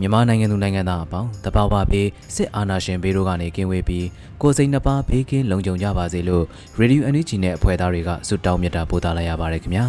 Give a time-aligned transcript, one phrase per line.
[0.00, 4.06] မြန်မာနိုင်ငံသူနိုင်ငံသားအပေါင်းတဘာဝဘေးစစ်အာဏာရှင်ဘေးတို့ကနေကင်းဝေးပြီး
[4.42, 6.44] ကိုယ်စိတ်နှပါဘေးကင်းလုံခြုံကြပါစေလို့
[6.80, 9.86] Radio NUG နဲ့အဖွဲ့သားတွေကဆုတောင်းမြတ်တာပို့သလာရပါတယ်ခင်ဗျာ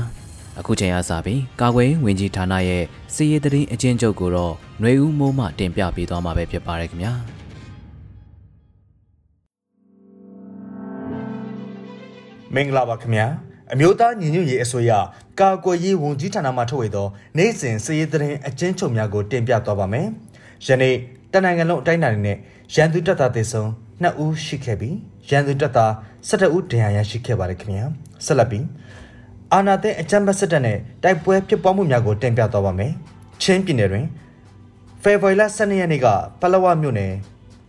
[0.60, 7.14] အခုချိန်အားစပြီးကာကွယ်ဝင်ကြီးဌာနရဲ့စီရေးသတင်းအချင်းချုပ်ကိုတော့ຫນွေဦးမိုးမှတင်ပြပေးသွားမှာပဲဖြစ်ပါတယ်ခင်ဗျာ
[12.54, 13.28] မင်္ဂလာပါခင်ဗျာ
[13.74, 14.92] အမျိုးသားညီညွတ်ရေးအစိုးရ
[15.40, 17.08] ကာကွယ်ရေးဝန်ကြီးဌာနမှထုတ်ဝေသော
[17.38, 20.08] နိုင်စဉ်စည်ရေးသတင်းအကျဉ်းချုပ်များကိုတင်ပြသွားပါမယ်။
[20.66, 20.96] ယနေ့
[21.34, 22.38] တနိုင်ငံလုံးအတိုင်းအတာနဲ့
[22.76, 23.68] ရန်သူတပ်သားသေဆုံး
[24.04, 24.96] 2ဦးရှိခဲ့ပြီး
[25.30, 25.92] ရန်သူတပ်သား
[26.30, 27.86] 17ဦးဒဏ်ရာရရှိခဲ့ပါတယ်ခင်ဗျာ။
[28.26, 28.66] ဆက်လက်ပြီး
[29.54, 32.92] အာနာသိအကြမ်းဖက်စစ်တပ်နဲ့တိုက်ပွဲဖြစ်ပွားမှုများကိုတင်ပြသွားပါမယ်။
[33.44, 34.06] ချင်းပြည်နယ်တွင်
[35.04, 36.08] ဖေဖော်ဝါရီလ12ရက်နေ့က
[36.42, 37.14] ပလဝမြို့နယ်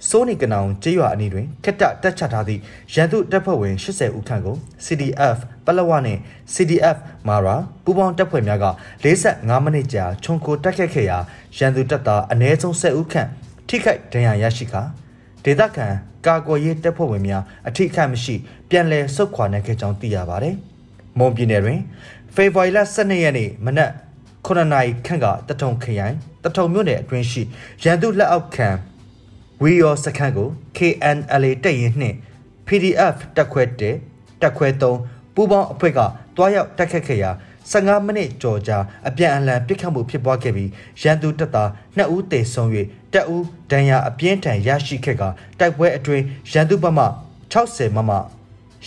[0.08, 2.60] စိုးနီကနောင်ကျေးရွာအနီးတွင်ခက်တတက်ချထားသည့်
[2.94, 6.18] ရန်သူတပ်ဖွဲ့ဝင်80ဦးခန့်ကို CDF ပလဝနဲ့
[6.54, 6.96] CDF
[7.28, 8.66] မာရာပူးပေါင်းတပ်ဖွဲ့များက
[9.04, 11.18] 45မိနစ်ကြာခြုံကိုတက်ခတ်ခဲ့ရာ
[11.58, 13.28] ရန်သူတပ်သားအ ਨੇ ဆုံး10ဦးခန့်
[13.68, 14.82] ထိခိုက်ဒဏ်ရာရရှိကာ
[15.44, 15.86] ဒေသခံ
[16.26, 18.34] ကာကွယ်ရေးတပ်ဖွဲ့ဝင်များအထိခိုက်မရှိ
[18.70, 20.54] ပြန်လည်ဆုတ်ခွာနိုင်ခဲ့ကြောင်းသိရပါတယ်။
[21.18, 21.80] မွန်ပြည်နယ်တွင်
[22.34, 23.90] ဖေဖော်ဝါရီလ12ရက်နေ့မနက်
[24.46, 26.14] 9နာရီခန့်ကတထုံခရိုင်
[26.44, 27.42] တထုံမြို့နယ်အတွင်းရှိ
[27.82, 28.68] ရန်သူလက်အောက်ခံ
[29.62, 32.16] ဝီယောစခန်းကို KNLA တပ်ရင်နှင့်
[32.66, 33.62] PDF တက်ခွဲ
[34.02, 36.00] 1တက်ခွဲ3ပူးပေါင်းအဖွဲ့က
[36.36, 37.30] တွားရောက်တက်ခတ်ခဲ့ရာ
[37.70, 38.78] 15မိနစ်ကြော်ကြာ
[39.08, 40.70] အပြန်အလှန်ပစ်ခတ်မှုဖြစ်ပွားခဲ့ပြီး
[41.02, 42.68] ရန်သူတပ်သား2ဦးသေဆုံး၍
[43.12, 45.22] တပ်ဦးဒဏ်ရာအပြင်းထန်ရရှိခဲ့က
[45.58, 47.04] တိုက်ပွဲအတွင်းရန်သူဘက်မှ
[47.52, 48.10] 60မမ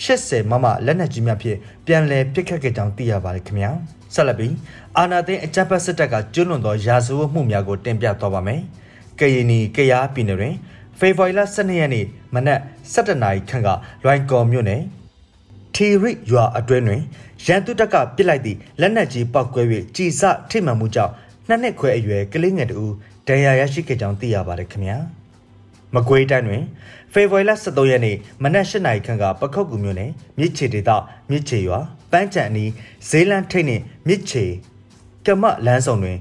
[0.04, 3.70] 80မမလက်နက်ကြီးများဖြင့်ပြန်လည်ပစ်ခတ်ခဲ့ကြောင်းသိရပါတယ်ခင်ဗျာ
[4.14, 4.54] ဆက်လက်ပြီး
[4.96, 8.62] အာနာသိန်းအကြမ်းဖက်စစ်တပ်ကကျွလွန်သောရာဇဝတ်မှုများကိုတင်ပြသွားပါမယ်။
[9.20, 10.54] ကရင်နီကရားပြည်နယ်တွင်
[10.98, 12.60] ဖေဖော်ဝါရီလ12ရက်နေ့မနက်
[12.92, 13.68] 7:00နာရီခန့်က
[14.04, 14.82] လွိုင်ကော်မြို့နယ်
[15.74, 17.02] ထီရိရွာအတွင်းတွင်
[17.46, 19.62] ရန်သူတပ်ကပစ်လိုက်သည့်လက်နက်ကြီးပောက်ကွဲ၍
[19.96, 21.12] ကြည်စထိမှန်မှုကြောင့်
[21.48, 22.86] နှစ်နှစ်ခွဲအရွယ်ကလေးငယ်တူ
[23.28, 24.98] ဒဏ်ရာရရှိခဲ့ကြောင်းသိရပါတယ်ခင်ဗျာ
[25.94, 26.64] မကွေးတိုင်းတွင်
[27.12, 30.90] ဖေဖော်ဝါရီလ23ရက်နေ့မနက်8နာရီခန့်ကပခောက်ကူမြို့နယ်မြစ်ချေဒေသ
[31.30, 31.80] မြစ်ချေရွာ
[32.12, 32.70] ပန်းချံအနီး
[33.08, 34.44] ဇေးလန်းထိတ်နှင့်မြစ်ချေ
[35.26, 36.18] ကမလန်းဆောင်တွင်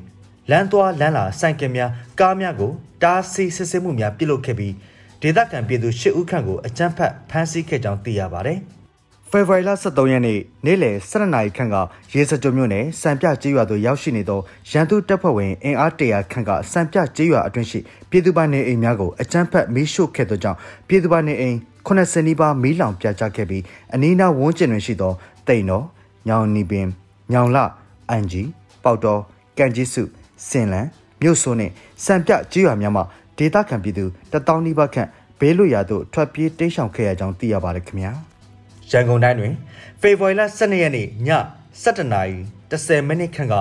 [0.49, 2.71] လမ်းသွားလမ်းလာစိုက်ကင်များကားများကို
[3.03, 4.73] တားဆီးစစ်ဆေးမှုများပြုလုပ်ခဲ့ပြီး
[5.21, 8.59] ဒေသခံပြည်သူ၈ဦးခန့်ကိုအကြမ်းဖက်ဖမ်းဆီးခဲ့ကြောင်းသိရပါတယ်။
[9.31, 11.75] ဖေဖော်ဝါရီလ23ရက်နေ့နေ့လယ်12နာရီခန့်က
[12.13, 14.39] ရေစကြိုမြို့နယ်စံပြကျေးရွာသို့ရောက်ရှိနေသော
[14.71, 21.55] ရန်သူတပ်ဖွဲ့ဝင်အင်အားတရာခန့်ကစံပြကျေးရွာအတွင်းရှိပြည်သူ့ဘာနေအိမ်များကိုအကြမ်းဖက်မီးရှို့ခဲ့သောကြောင့်ပြည်သူ့ဘာနေအိမ်
[21.87, 25.13] 80နီးပါးမီးလောင်ပြာကျခဲ့ပြီးအနီးနားဝန်းကျင်တွင်ရှိသော
[25.47, 25.85] တိန်တော်
[26.27, 26.87] ညောင်နီပင်
[27.33, 27.57] ညောင်လ
[28.09, 28.43] အန်ဂျီ
[28.83, 29.21] ပေါတော်
[29.57, 30.03] ကန်ကြီးစု
[30.47, 30.87] စင်လန်
[31.22, 31.72] မြို့ဆိုးနဲ့
[32.05, 33.03] စံပြကြေးရွာများမှာ
[33.38, 38.11] ဒေသခံပြည်သူတထောင်နီးပါးခန့်ဘေးလွတ်ရာသို့ထွက်ပြေးတိမ်းရှောင်ခဲ့ရကြောင်းသိရပါတယ်ခင်ဗျာ
[38.91, 39.53] ရန်ကုန်တိုင်းတွင်
[40.01, 41.07] ဖေဖော်ဝါရီလ12ရက်နေ့ည
[41.83, 42.38] 7:30နာရီ
[42.72, 43.56] 10မိနစ်ခန့်က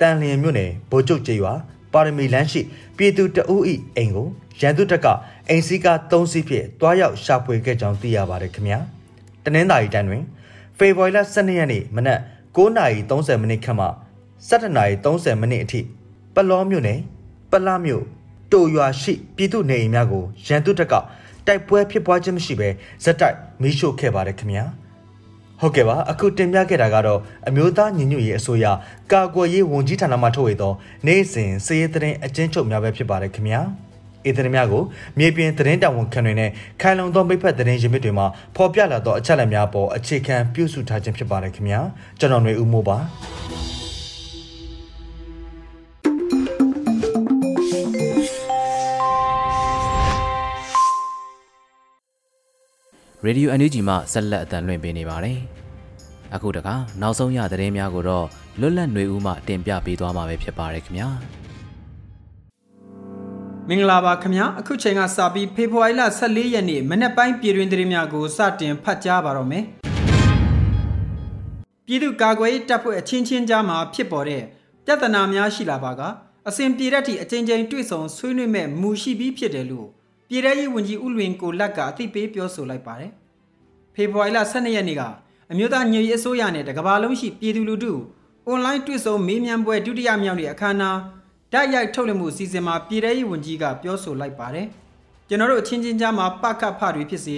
[0.00, 1.52] တန်လျင်မြို့နယ်ဗိုလ်ချုပ်ကျေးရွာ
[1.92, 2.60] ပါရမီလမ်းရှိ
[2.96, 3.64] ပြည်သူတအုပ်၏
[3.96, 4.28] အိမ်ကို
[4.60, 5.06] ရန်သူတပ်က
[5.48, 8.78] အိမ်စီးကား3စီးဖြင့်တွားရောက်ရှာဖွေခဲ့ကြောင်းသိရပါတယ်ခင်ဗျာ
[9.44, 10.22] တနင်္သာရီတိုင်းတွင်
[10.78, 12.20] ဖေဖော်ဝါရီလ12ရက်နေ့မနက်
[12.56, 13.86] 9:30မိနစ်ခန့်မှ
[14.50, 15.80] 17:30မိနစ်အထိ
[16.40, 17.00] ပလောမြို့နယ်
[17.52, 18.04] ပလမြို့
[18.52, 20.94] တိုရွာရှိပြည်သူနေအိမ်များကိုရန်သူတပ်က
[21.46, 22.68] တိုက်ပွဲဖြစ်ပွားခြင်းမရှိဘဲ
[23.04, 24.64] ဇက်တိုက်မီးရှို့ခဲ့ပါတယ်ခင်ဗျာ
[25.60, 28.66] ဟုတ်ကဲ့ပါအခုတင်ပြခဲ့တာကတော့အမျိုးသားညီညွတ်ရေးအစိုးရ
[29.12, 30.72] ကာကွယ်ရေးဝန်ကြီးဌာနမှထုတ်ဝေသော
[31.06, 33.60] နိုင်စဉ်စည်ရေးသတင်းအကျဉ်းချုပ်များပဲဖြစ်ပါတယ်ခင်ဗျာ
[34.24, 34.82] အေးသတင်းများကို
[35.18, 36.50] မြေပြင်သတင်းတာဝန်ခံတွေနဲ့
[36.80, 38.26] ခိုင်လုံသောမိဖက်သတင်းရင်းမြစ်တွေမှာ
[38.56, 41.80] ဖော်ပြလာသောအချက်အလက်များပေါ်အခြေခံပြုစုထားခြင်းဖြစ်ပါတယ်ခင်ဗျာ
[42.18, 42.98] ကျွန်တော်ຫນွေဦးမိုးပါ
[53.26, 55.38] Radio NUG မှဆက်လက်အသံလွှင့်ပေးနေပါတယ်
[56.34, 58.26] အခုတခါနောက်ဆုံးရသတင်းများကိုတော့
[58.60, 61.08] လွတ်လပ်ຫນွေဦးမှတင်ပြပေးသွားမှာပဲဖြစ်ပါတယ်ခင်ဗျာ
[63.68, 69.64] မင်္ဂလာပါခင်ဗျာအခုချိန်ကစပြီးဖေဖော်ဝါရီလ14ရက်နေ့မနေ့ပိုင်းပြည်တွင်သတင်းများကိုစတင်ဖတ်ကြားပါတော့မယ်
[71.86, 74.42] ပြည်သူ့ကာကွယ်ရေးတပ်ဖွဲ့အချင်းချင်းကြားမှာဖြစ်ပေါ်တဲ့
[74.84, 76.02] ပြဿနာများရှိလာပါက
[76.48, 79.88] အစဉ်ပြေတဲ့ထိအကြိမ်ကြိမ်တွေ့ဆုံဆွေးနွေးမဲ့မူရှိပြီးဖြစ်တယ်လို့
[80.28, 83.12] ပြည်ထောင်ရေးဝန်ကြီးဦးလွင်ကိုလက်ကအသိပေးပြောဆိုလိုက်ပါတယ်
[83.94, 85.02] ဖေဖော်ဝါရီလ12ရက်နေ့က
[85.50, 87.92] အမျိုးသားညွေအစိုးရနဲ့တကဘာလုံးရှိပြည်သူလူထု
[88.46, 90.98] အွန်လိုင်းတွေ့ဆုံမေးမြန်းပွဲဒုတိယမြောက်နေ့အခမ်းအနား
[91.52, 94.66] ဓာတ်ရိုက်ထုတ်လွှင့်မှုစီစဉ်မှာပြည်ထောင်ရေးဝန်ကြီးကပြောဆိုလိုက်ပါတယ်
[95.28, 97.36] ကျွန်တော်တို့အချင်းချင်းကြားမှာပကဖတွေဖြစ်စေ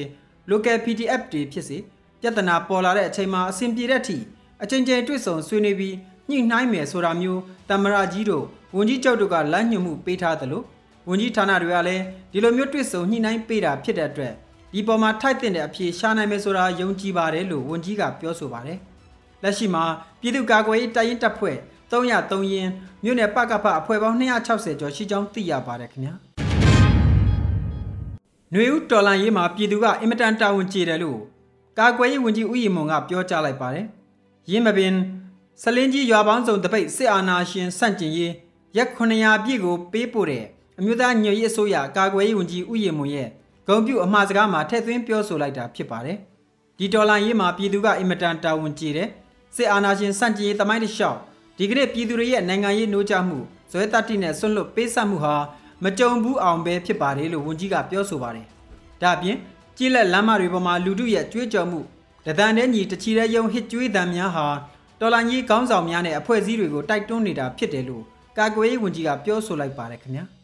[0.51, 1.77] local PDF တွေဖြစ်စေ
[2.21, 4.19] ပြဿနာပေါ်လာတဲ့အချိန်မှာအစဉ်ပြေတဲ့အထိ
[4.63, 5.95] အချိန်ချင်းတွေ့ဆုံဆွေးနွေးပြီး
[6.31, 8.45] ညှိနှိုင်းမယ်ဆိုတာမျိုးတမရကြီးတို့
[8.77, 10.63] ဝန်ကြီးချုပ်တို့ကလမ်းညွှန်မှုပေးထားသလို
[11.08, 12.02] ဝန်ကြီးဌာနတွေကလည်း
[12.32, 14.35] ဒီလိုမျိုးတွေ့ဆုံညှိနှိုင်းပေးတာဖြစ်တဲ့အတွက်
[14.73, 18.79] ဒီပေါ်မှာထိုက်တဲ့အဖြေရှာနိုင်မယ်ဆိုတာယုံကြည်ပါတယ်လို့ဝန်ကြီးကပြောဆိုပါတယ်။
[19.43, 19.85] လက်ရှိမှာ
[20.20, 21.56] ပြည်သူ့ကာကွယ်ရေးတပ်ရင်းတပ်ဖွဲ့
[21.91, 22.70] 303ရင်း
[23.05, 26.14] မြို့နယ်ပကဖအဖွဲ့ပေါင်း260ကျော်ရှိကြောင်းသိရပါတယ်ခင်ဗျာ။
[28.53, 31.19] ຫນွေဦးတော်လန်ရေးမှာပြည်သူကအင်မတန်တာဝန်ကျေတယ်လို့
[31.79, 33.87] ကာကွယ်ရေးဝန်ကြီးဦးရီမွန်ကပြောကြားလိုက်ပါတယ်။
[34.50, 34.93] ရင်းမပင်
[35.62, 38.32] စလင်းကြီးရွာပေါင်းစုံတပိတ်စစ်အာဏာရှင်ဆန့်ကျင်ရေး
[38.76, 40.44] ရက်900ပြည့်ကိုပေးပို့တဲ့
[40.81, 43.29] အမျိုးသားညွေရေးအစိုးရကာကွယ်ရေးဝန်ကြီးဦးရီမွန်ရဲ့
[43.67, 46.17] ဂုံပြူအမှားစကားမှာထည့်သွင်းပြောဆိုလိုက်တာဖြစ်ပါတယ်။
[46.79, 49.09] ဒီဒေါ်လာရေးမှာပြည်သူကအင်မတန်တာဝန်ကြီးတယ်။
[49.56, 51.19] စစ်အာဏာရှင်စန့်ကျင်ရေးတမိုင်းတစ်လျှောက်
[51.59, 53.38] ဒီကနေ့ပြည်သူတွေရဲ့နိုင်ငံရေးနှိုးကြမှု
[53.71, 55.35] ဇွဲတတိနဲ့ဆွန့်လွတ်ပေးဆက်မှုဟာ
[55.85, 58.47] မကြုံဘူးအောင်ပဲဖြစ်ပါတယ်လို့ဝန်ကြီးကပြောဆိုပါတယ်။
[59.03, 59.37] ဒါ့အပြင်
[59.79, 61.81] ကြီးလက်လမ်းမတွေပေါ်မှာလူတို့ရဲ့ကြွေးကြော်မှု
[62.27, 64.47] တဒန်တဲ့ညီတချီတဲ့ယုံဟစ်ကြွေးတံများဟာ
[65.00, 68.05] တော်လိုင်းကြီးခေါင်းဆောင်များနဲ့အဖွဲ့အစည်းတွေကိုတိုက်တွန်းနေတာဖြစ်တယ်လို့
[68.38, 70.27] ကာကွယ်ရေးဝန်ကြီးကပြောဆိုလိုက်ပါတယ်ခင်ဗျာ။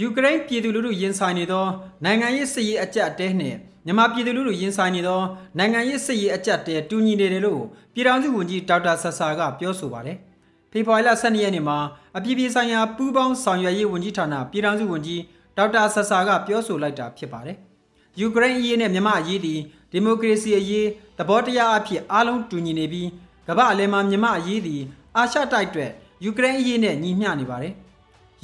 [0.00, 1.66] ယူကရိန်းပြည်သူလူထုရင်ဆိုင်နေသော
[2.04, 5.20] နိုင်ငံရေးစစ်ရေးအကြက်တဲနှင့်မြန်မာပြည်သူလူထုရင်ဆိုင်နေသော
[5.58, 7.62] နိုင်ငံရေးစစ်ရေးအကြက်တဲတူညီနေတယ်လို့
[7.94, 10.16] ပြည်ထောင်စုဝန်ကြီးဒေါက်တာဆဆာကပြောဆိုပါတယ်။
[10.72, 11.78] ဖေဖော်ဝါရီလ12ရက်နေ့မှာ
[12.16, 15.20] အပြည်ပြည်ဆိုင်ရာပူးပေါင်းဆောင်ရွက်ရေးဝန်ကြီးဌာနပြည်ထောင်စုဝန်ကြီး
[15.56, 17.56] ဒေါက်တာဆဆာကပြောဆိုလိုက်တာဖြစ်ပါတယ်။
[18.20, 19.60] ယူကရိန်းအရေးနဲ့မြန်မာအရေးသည်
[19.92, 23.08] ဒီမိုကရေစီအရေးသဘောတရားအဖြစ်အားလုံးတူညီနေပြီး
[23.48, 24.82] ကမ္ဘာအလယ်မှာမြန်မာအရေးသည်
[25.16, 25.90] အာရှတိုက်အတွက်
[26.24, 27.74] ယူကရိန်းအရေးနဲ့ညီမျှနေပါတယ်။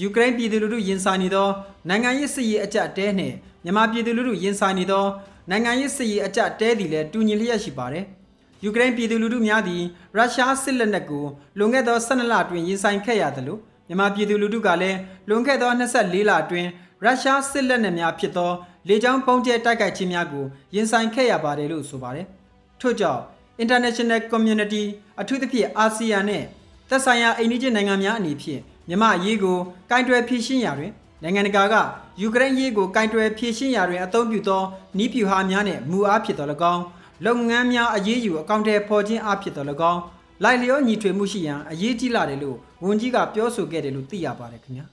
[0.03, 1.49] ယူကရိန်းပြည်သူလူထုရင်ဆိုင်နေသော
[1.89, 5.07] နိုင်ငံရေးစစ်ရေးအကြအတဲနှင့်မြန်မာပြည်သူလူထုရင်ဆိုင်နေသော
[5.51, 8.05] နိုင်ငံရေးစစ်ရေးအကြအတဲသည်လည်းတူညီလျက်ရှိပါတယ်။
[8.65, 9.83] ယူကရိန်းပြည်သူလူထုများသည်
[10.17, 11.25] ရုရှားစစ်လက်နက်ကို
[11.59, 13.59] လွန်ခဲ့သော12လအတွင်းရင်ဆိုင်ခဲ့ရသလို
[13.89, 14.99] မြန်မာပြည်သူလူထုကလည်း
[15.29, 16.69] လွန်ခဲ့သော24လအတွင်း
[17.05, 18.53] ရုရှားစစ်လက်နက်များဖြစ်သော
[18.89, 20.45] လေကြောင်းပုံကျဲတိုက်ခိုက်ခြင်းများကို
[20.75, 22.27] ရင်ဆိုင်ခဲ့ရပါတယ်လို့ဆိုပါတယ်။
[22.81, 23.23] ထို့ကြောင့်
[23.63, 24.85] international community
[25.21, 26.43] အထူးသဖြင့်အာဆီယံနဲ့
[26.89, 29.57] သက်ဆိုင်ရာအိန္ဒိယနိုင်ငံများအနေဖြင့် မြမအရေးကို
[29.91, 30.93] ကင်တွယ်ဖြည့်ရှင်းရာတွင်
[31.23, 31.75] နိုင်ငံတကာက
[32.21, 34.63] ယူကရိန်းရေးကိုကင်တွယ်ဖြည့်ရှင်းရာတွင်အသုံးပြုသော
[34.99, 36.83] နီးပြူဟာများနှင့်မူအားဖြစ်တော်၎င်း
[37.25, 40.01] လုပ်ငန်းများအရေးယူအကောင့်ထဲပေါ်ခြင်းအားဖြစ်တော်၎င်း
[40.43, 44.87] လိုက်လျောညီထွေမှုရှိရန်အရေးကြီးလာတယ်လို့ဝန်ကြီးကပြောဆိုခဲ့တယ်လို့သိရပါတယ်ခင်ဗျာ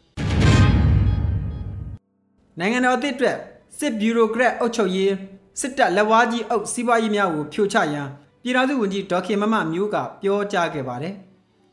[2.59, 3.37] နိုင်ငံတော်အသစ်အတွက်
[3.77, 5.13] စစ်ဘီရိုကရက်အုပ်ချုပ်ရေး
[5.61, 8.07] စစ်တပ်လက်ဝါးကြီးအုပ်စီးပွားရေးများကိုဖြိုချရန်
[8.43, 11.13] ပြည်ထောင်စုဝန်ကြီးဒေါက်ခင်မမမျိုးကပြောကြားခဲ့ပါတယ်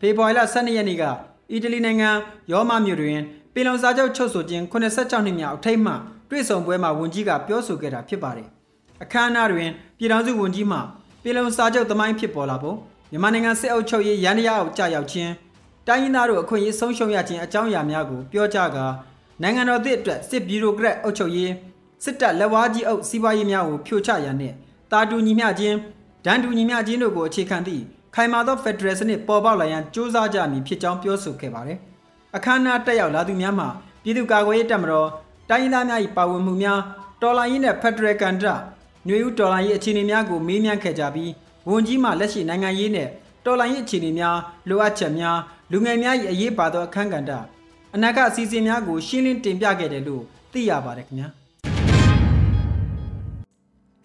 [0.01, 1.05] ဖေဖော်ဝါရီလ12ရက်နေ့က
[1.53, 2.11] အီတလီနိုင်ငံ
[2.53, 3.21] ရောမမြို့တွင်
[3.55, 5.93] ပင်လုံစာချုပ်ချုပ်ဆိုခြင်း86နှစ်မြောက်အထိတ်မှ
[6.31, 8.49] တွေ့ဆုံပွဲမှာဝန်ကြီးကပြောဆိုခဲ့တာဖြစ်ပါတယ်။
[9.03, 9.69] အခမ်းအနားတွင်
[9.99, 10.79] ပြည်ထောင်စုဝန်ကြီးမှ
[11.23, 12.73] ပင်လုံစာချုပ်သမိုင်းဖြစ်ပေါ်လာပုံ
[13.11, 15.31] မြန်မာနိုင်ငံစစ်အုပ်ချုပ်ရေးရန်တရားအောက်ကြာရောက်ခြင်း
[15.87, 18.87] တိုင်းရင်းသားတို့အခွင့်အရေးဆုံးရှုံးရခြင်းအကြောင်းအရာများကိုပြောကြားကာ
[19.43, 21.53] နိုင်ငံတော်သစ်အတွက်စစ်ဘီရိုကရက်အုပ်ချုပ်ရေး
[22.05, 24.55] စစ်တပ်လက်ဝါးကြီးအုပ်စီးပွားရေးများကိုဖြိုချရန်နှင့်
[24.93, 25.77] တာတူညီမျှခြင်း
[26.27, 27.83] ဒဏ်တူညီမျှခြင်းတို့ကိုအခြေခံသည့်
[28.15, 31.79] ခိုင်မာသောဖက်ဒရယ်စနစ်ပေါ်ပေါက်လာရန်ကြိုးစားကြမည်ဖြစ်ကြောင်းပြောဆိုခဲ့ပါတယ်။
[32.37, 33.67] အခမ်းအနားတက်ရောက်လာသူများမှ
[34.03, 35.09] ပြည်သူ့ကာကွယ်ရေးတပ်မတော်
[35.51, 36.81] တိုင်းရင်းသားများ၏ပါဝင်မှုများ
[37.23, 41.33] တော်လိုင်းရေးနဲ့ဖက်ဒရယ်ကန်ဒຫນွေဦးတော်လိုင်းရေးအခြေအနေများကိုမေးမြန်းခဲ့ကြပြီး
[41.69, 43.09] ဝန်ကြီးမှလက်ရှိနိုင်ငံရေးနဲ့
[43.45, 44.37] တော်လိုင်းရေးအခြေအနေများ
[44.69, 45.39] လိုအပ်ချက်များ
[45.73, 47.33] လူငယ်များ၏အရေးပါသောအခမ်းကဏ္ဍ
[47.95, 50.23] အနာဂတ်အစီအစဉ်များကိုရှင်းလင်းတင်ပြခဲ့တယ်လို့
[50.53, 51.29] သိရပါတယ်ခင်ဗျာ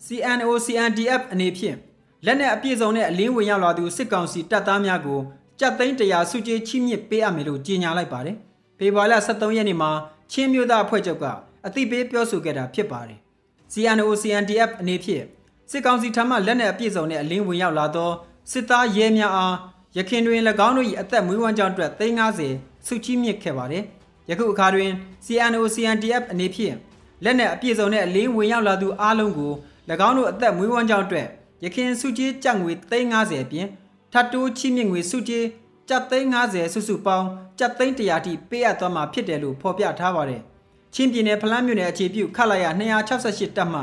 [0.05, 1.77] CNO CNDF အနေဖြင့်
[2.25, 5.20] လက်နက်အပြည့်စုံနဲ့အလင်းဝင်ရောက်လာသူစစ်ကောင်စီတပ်သားများကို
[5.60, 8.36] ကြက်သိန်းတရာစုကြေးချိမြင့်ပေးအပ်မယ်လို့ကြေညာလိုက်ပါတယ်။
[8.77, 9.92] ဖေဖော်ဝါရီလ23ရက်နေ့မှာ
[10.32, 11.25] ချင်းမျိုးသားအဖွဲ့ချုပ်က
[11.65, 13.20] အသိပေးပြောဆိုခဲ့တာဖြစ်ပါတယ်။
[13.74, 15.24] CNO CNDF အနေဖြင့်
[15.72, 18.12] စစ်ကောင်စီထံမှလက်နက်အပြည့်စုံနဲ့အလင်းဝင်ရောက်လာသော
[18.51, 19.56] စစ်သားရဲများအား
[19.98, 23.84] ရခင်တွင်၎င်းတို့၏အသက်မွေးဝမ်းကြောင်းအတွက်350စုချီးမြင့်ခဲ့ပါတယ်။
[24.30, 24.92] ယခုအခါတွင်
[25.25, 26.75] CNO CNDF အနေဖြင့်
[27.24, 29.53] လက်နက်အပြည့်စုံနဲ့အလင်းဝင်ရောက်လာသူအလုံးကို၎
[30.08, 31.27] င်းတို့အသက်မွေးဝမ်းကြောင်းအတွက်
[31.63, 33.67] ရခင်စုကြီးကြက်ငွေ350အပြင်
[34.13, 35.46] ထပ်တိုးချိမြင့်ငွေစုကြီး
[35.89, 37.27] ကြက်350စုစုပေါင်း
[37.60, 40.41] ကြက်သိန်း100တိပေးအပ်သွားမှာဖြစ်တယ်လို့ဖော်ပြထားပါတယ်။
[40.93, 42.65] ချင်းပြည်နယ်ဖလန်းမြို့နယ်အခြေပြုခလာရ
[43.12, 43.82] 268တပ်မှ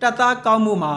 [0.00, 0.92] တပ်သားကောင်းမှုမှာ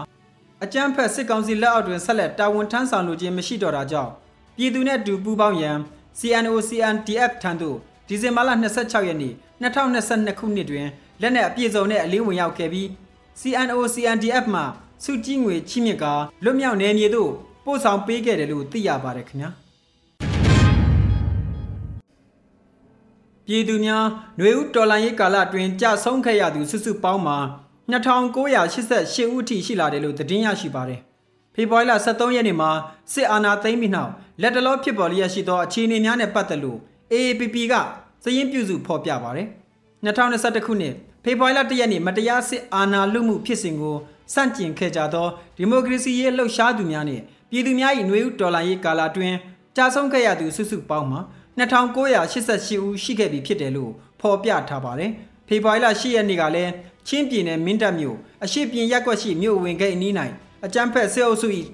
[0.64, 4.12] အကြမ်းဖက်စစ်ကောင်စီလက်အောက်တွင်ဆက်လက်တာဝန်ထမ်းဆောင်လိုခြင်းမရှိတော့တာကြောင့်
[4.58, 5.78] ပြည်သူနဲ့အတူပူးပေါင်းရန်
[6.20, 10.88] CNO CNDF ထံသို့ဒီဇင်ဘာလ26ရက်နေ့2022ခုနှစ်တွင်
[11.22, 12.88] လက်နက်အပြည့်စုံနဲ့အလင်းဝင်ရောက်ခဲ့ပြီး
[13.40, 14.64] CNO CNDF မှ
[15.04, 16.06] စုကြီးငွေချိမြင့်က
[16.44, 17.32] လွတ်မြောက်နေမြေသို့
[17.66, 19.50] ပို့ဆောင်ပေးခဲ့တယ်လို့သိရပါတယ်ခင်ဗျာ
[23.46, 24.04] ပြည်သူများ
[24.38, 27.38] ຫນွေဦးတော်လိုင်းရေးကာလအတွင်းကြဆုံးခဲ့ရသူစုစုပေါင်းမှာ
[27.92, 31.00] 2988ဦးအထိရှိလာတယ်လို့သတင်းရရှိပါတယ်
[31.56, 32.72] ဖေဖော်ဝါရီလ23ရက်နေ့မှာ
[33.14, 36.80] စစ်အာဏာသိမ်းပြီးနောက်လက်တလောဖြစ်ပေါ်လျက်ရှိသောအခြေအနေများနဲ့ပတ်သက်လို့
[37.14, 37.74] AAPP က
[38.24, 39.48] စည်ရင်းပြုစုဖော်ပြပါတယ်
[40.06, 40.94] 2021ခုနှစ်
[41.24, 43.96] ဖေဖော်ဝါရီလ1ရက်နေ့မတရားစစ်အာဏာလုမှုဖြစ်စဉ်ကို
[44.34, 47.22] စန့်ကျင်ခဲ့ကြသောဒီမိုကရေစီရေးလှုပ်ရှားသူများနဲ့
[47.52, 49.38] ပြည်သူများ၏ຫນွေဦးတော်လှန်ရေးကာလအတွင်း
[49.76, 51.20] ကြာဆုံးခဲ့ရသူစုစုပေါင်းမှာ
[51.58, 55.12] 2988ဦးရှိခဲ့ပြီဖြစ်တယ်လို့ဖော်ပြထားပါတယ်။
[55.48, 56.72] ဖေဖော်ဝါရီလ10ရက်နေ့ကလည်း
[57.08, 60.14] ချင်းပြည်နယ်မင်းတပ်မြို့အရှိပြင်ရက်ကွက်ရှိမြို့ဝင်ဂိတ်အနီး၌
[60.66, 61.48] အကြမ်းဖက်စစ်အုပ်စု၏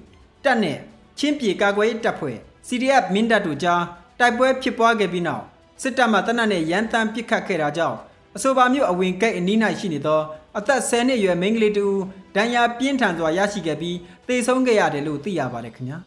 [0.44, 0.80] တပ်နှင့်
[1.20, 2.38] ချင်းပြည်ကာကွယ်ရေးတပ်ဖွဲ့
[2.68, 3.84] CDF မင်းတပ်တို့ကြား
[4.20, 5.44] တိုက်ပွဲဖြစ်ပွားခဲ့ပြီးနောက်
[5.82, 7.98] စစ်တပ်မှတနက်နဲ့ရန်တမ်းပစ်ခတ်ခဲ့တာကြောင့်
[8.36, 10.20] အဆိုပါမြို့အဝင်ဂိတ်အနီး၌ရှိနေသော
[10.58, 11.88] အသက်10နှစ်အရွယ်မိန်းကလေးတူ
[12.36, 13.98] ဒဏ်ရာပြင်းထန်စွာရရှိခဲ့ပြီး
[14.28, 15.98] သေဆုံးခဲ့ရတယ်လို့သိရပါတယ်ခင်ဗျာ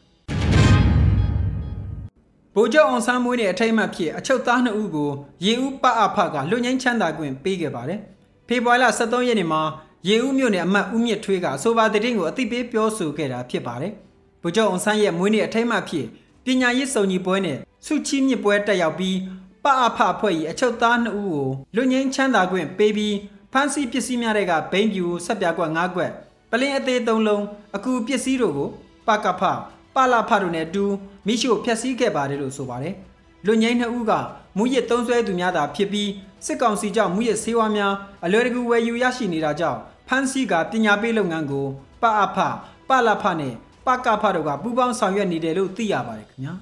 [2.54, 5.10] ဗိုလ်ချုပ်အောင်ဆန်းမွေးနဲ့အထိတ်မှဖြစ်အချုပ်သားနှစ်ဦးကို
[5.44, 8.00] ရေဦးပအဖကလွတ်ငင်းချမ်းသာခွင့်ပေးခဲ့ပါတယ်
[8.48, 9.62] ဖေဖော်ဝါရီလ23ရက်နေ့မှာ
[10.08, 13.92] ရေဦးမြို့နယ်အမတ်ဦးမြင့်ထွေးကအဆိုပါတဲ့တင်ကိုအသိပေးပြောဆိုခဲ့တာဖြစ်ပါတယ်
[14.42, 16.06] ဗိုလ်ချုပ်အောင်ဆန်းရဲ့မွေးနေ့အထိတ်မှဖြစ်
[16.44, 19.16] ပညာရေးစုံညီပွဲနဲ့စုချီးမြစ်ပွဲတက်ရောက်ပြီး
[19.64, 23.14] ပအဖအဖွဲ့၏အချုပ်သားနှစ်ဦးကိုလွတ်ငင်းချမ်းသာခွင့်ပေးပြီး
[23.52, 26.10] ဖမ်းဆီးပစ္စည်းများတွေကဘိန်းပြူဆက်ပြကွက်၅ကွက်
[26.50, 27.44] ပလင်းအသေး၃လုံး
[27.76, 28.68] အကူပစ္စည်းတို့ကို
[29.06, 29.42] ပကဖ
[29.94, 30.84] ပလာဖတို့နဲ့တူ
[31.26, 32.94] မိရှို့ဖျက်ဆီးခဲ့ပါတယ်လို့ဆိုပါတယ်
[33.46, 34.12] လွတ်ငင်းနှစ်ဦးက
[34.56, 36.10] မူရစ်သုံးဆွဲသူများသာဖြစ်ပြီး
[36.46, 39.78] စစ်ကောင်စီကြောင့်မူရစ်ဆေးဝါးများအလွယ်တကူဝယ်ယူရရှိနေတာကြောင့်
[40.08, 41.66] ဖမ်းဆီးကပညာပေးလုပ်ငန်းကို
[42.02, 42.38] ပအဖ
[42.88, 43.54] ပလာဖနဲ့
[43.86, 46.54] ပကဖတို့ကပူးပေါင်းဆောင်ရွက်နေတယ်လို့သိရပါတယ်ခင်ဗျာ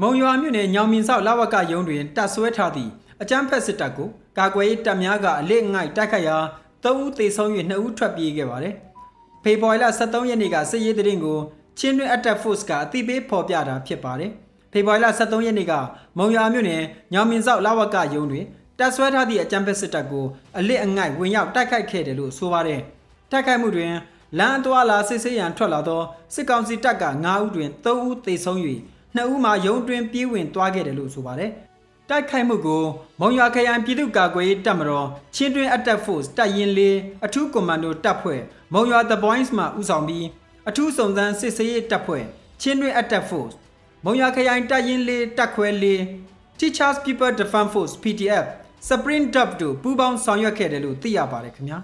[0.00, 2.90] မုံရွာမြို့နယ်ညောင်မြင်ဆောက်လဝကရုံးတွင်တပ်ဆွဲထားသည့်
[3.22, 4.08] အကြမ်းဖက်စစ်တပ်ကို
[4.38, 6.36] ကာကွယ်ရေးတပ်များကအလေးငိုက်တိုက်ခတ်ရာ
[6.84, 8.74] ၃ဦးသေဆုံး၍၂ဦးထွက်ပြေးခဲ့ပါတယ်။
[9.42, 11.38] ဖေဖော်ဝါရီလ23ရက်နေ့ကစစ်ရေးတရင်ကို
[11.78, 14.30] ချင်းတွင်း Attack Force ကအသိပေးဖော်ပြတာဖြစ်ပါတယ်။
[14.72, 15.72] ဖေဖော်ဝါရီလ23ရက်နေ့က
[16.18, 16.82] မုံရွာမြို့နယ်
[17.12, 18.44] ညောင်မြင်ဆောက်လဝကရုံးတွင်
[18.78, 20.26] တပ်ဆွဲထားသည့်အကြမ်းဖက်စစ်တပ်ကို
[20.58, 22.80] အလစ်အငိုက်ဝင်ရောက်တိုက်ခိုက်ခဲ့တယ်လို့ဆိုပါတယ်။
[23.30, 23.92] တိုက်ခိုက်မှုတွင်
[24.38, 26.02] လမ်းအသွာလာစစ်ဆေးရန်ထွက်လာသော
[26.34, 28.58] စစ်ကောင်စီတပ်က9ဦးတွင်3ဦးသေဆုံး၍
[29.16, 31.50] 2ဦးမှာရုံးတွင်ပြေးဝင်သွားခဲ့တယ်လို့ဆိုပါတယ်။
[32.10, 32.84] တိုက်ခိုက်မှုကို
[33.20, 36.96] မုံရွာခရိုင်ပြည်သူ့ကာကွယ်ရေးတပ်မတော်ချင်းတွင် Attack Force တပ်ရင်းလေး
[37.26, 38.40] အထူးကွန်မန်ဒိုတပ်ဖွဲ့
[38.72, 40.26] မုံရွာ The Boys မှဦးဆောင်ပြီး
[40.68, 42.24] အထူးစုံစမ်းစစ်ဆေးရေးတပ်ဖွဲ့
[42.60, 43.54] ချင်းတွင် Attack Force
[44.04, 46.00] မုံရွာခရိုင်တပ်ရင်းလေးတပ်ခွဲလေး
[46.58, 48.44] Teachers People Defense Force PDF
[48.88, 51.78] Spring Dub တို့ပူးပေါင်းဆောင်ရွက်ခဲ့တယ်လို့သိရပါတယ်ခင်ဗျာ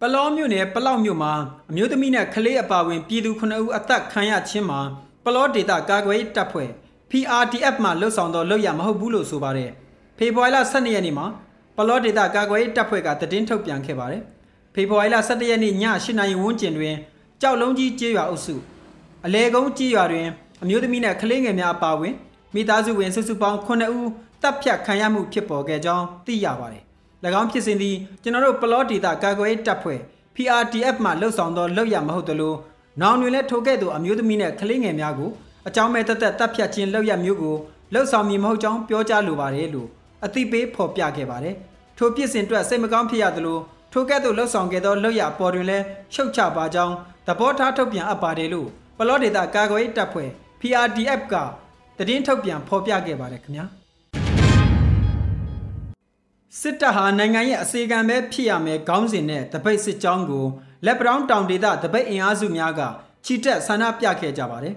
[0.00, 1.32] ပလောမြို့နယ်ပလောက်မြို့မှာ
[1.70, 4.80] အမျိုးသမီးနဲ့ကလေးအပါဝင်ပြည်သူ9ဦးအသက်ခံရခြင်းမှာ
[5.24, 6.70] ပလောဒေတာကာကွယ်တပ်ဖွဲ့
[7.10, 9.70] PRDF မှလှုပ်ဆောင်သောလုပ်ရမဟုတ်ဘူးလို့ဆိုပါတယ်
[10.18, 11.26] ဖေဖော်ဝါရီလ12ရက်နေ့မှာ
[11.76, 14.22] ပလောဒေတာကာကွယ်တပ်ဖွဲ့ကတည်င်းထုတ်ပြန်ခဲ့ပါတယ်
[14.74, 16.94] ဖေဖော်ဝါရီလ17ရက်နေ့ည8နာရီဝန်းကျင်တွင်
[17.40, 18.54] ကြောက်လုံးကြီးကျေးရွာအုပ်စု
[19.26, 20.26] အလဲကုန်းကျေးရွာတွင်
[20.62, 22.14] အမျိုးသမီးနဲ့ကလေးငယ်များအပါဝင်
[22.54, 24.08] မိသားစုဝင်စုစုပေါင်း9ဦး
[24.42, 26.82] တပ်ဖြတ်ခံရမှုဖြစ်ပေါ်ခဲ့ကြောင်းသိရပါတယ်။၎
[27.40, 30.00] င်းဖြစ်စဉ်သည်ကျွန်တော်တို့ပလော့ဒေတာကာကွယ်တပ်ဖွဲ့
[30.34, 32.54] PRDF မှလှုပ်ဆောင်သောလုပ်ရမဟုတ်သလို
[33.00, 35.30] နောင်တွင်လည်းထိုကဲ့သို့အမျိုးသမီးနဲ့ကလေးငယ်များကို
[35.68, 37.56] အကြောင်းမဲ့တက်တက်တပ်ဖြတ်ခြင်းလုပ်ရမျိုးကို
[37.92, 39.88] လှုပ်ဆောင်မည်မဟုတ်ကြောင်းပြောကြားလိုပါတယ်လို့
[40.24, 41.54] အသိပေးဖော်ပြခဲ့ပါတယ်။
[41.98, 43.58] ထိုဖြစ်စဉ်အတွက်စိတ်မကောင်းဖြစ်ရသလို
[43.92, 46.94] ထိုကဲ့သို့လှုပ်ဆောင်ခဲ့သောလုပ်ရအပေါ်တွင်လည်းရှုတ်ချပါကြောင်း
[47.26, 48.68] သဘောထားထုတ်ပြန်အပ်ပါတယ်လို့
[48.98, 50.30] ပလော့ဒေတာကာကွယ်တပ်ဖွဲ့
[50.60, 51.34] PRDF က
[52.08, 53.64] တည်င်းထုတ်ပြန်ဖော်ပြခဲ့ပါတယ်ခင်ဗျာ
[56.60, 60.46] စစ်တပ်ဟာနိုင်ငံရဲ့အစေခံပဲဖြစ်ရမယ်ခေါင်းစဉ်နဲ့တပိတ်စစ်ကြောင်းကို
[60.86, 62.80] လက်ပတောင်းတောင်ဒေသတပိတ်အင်အားစုများက
[63.24, 64.74] ချီတက်ဆန္ဒပြခဲ့ကြပါတယ်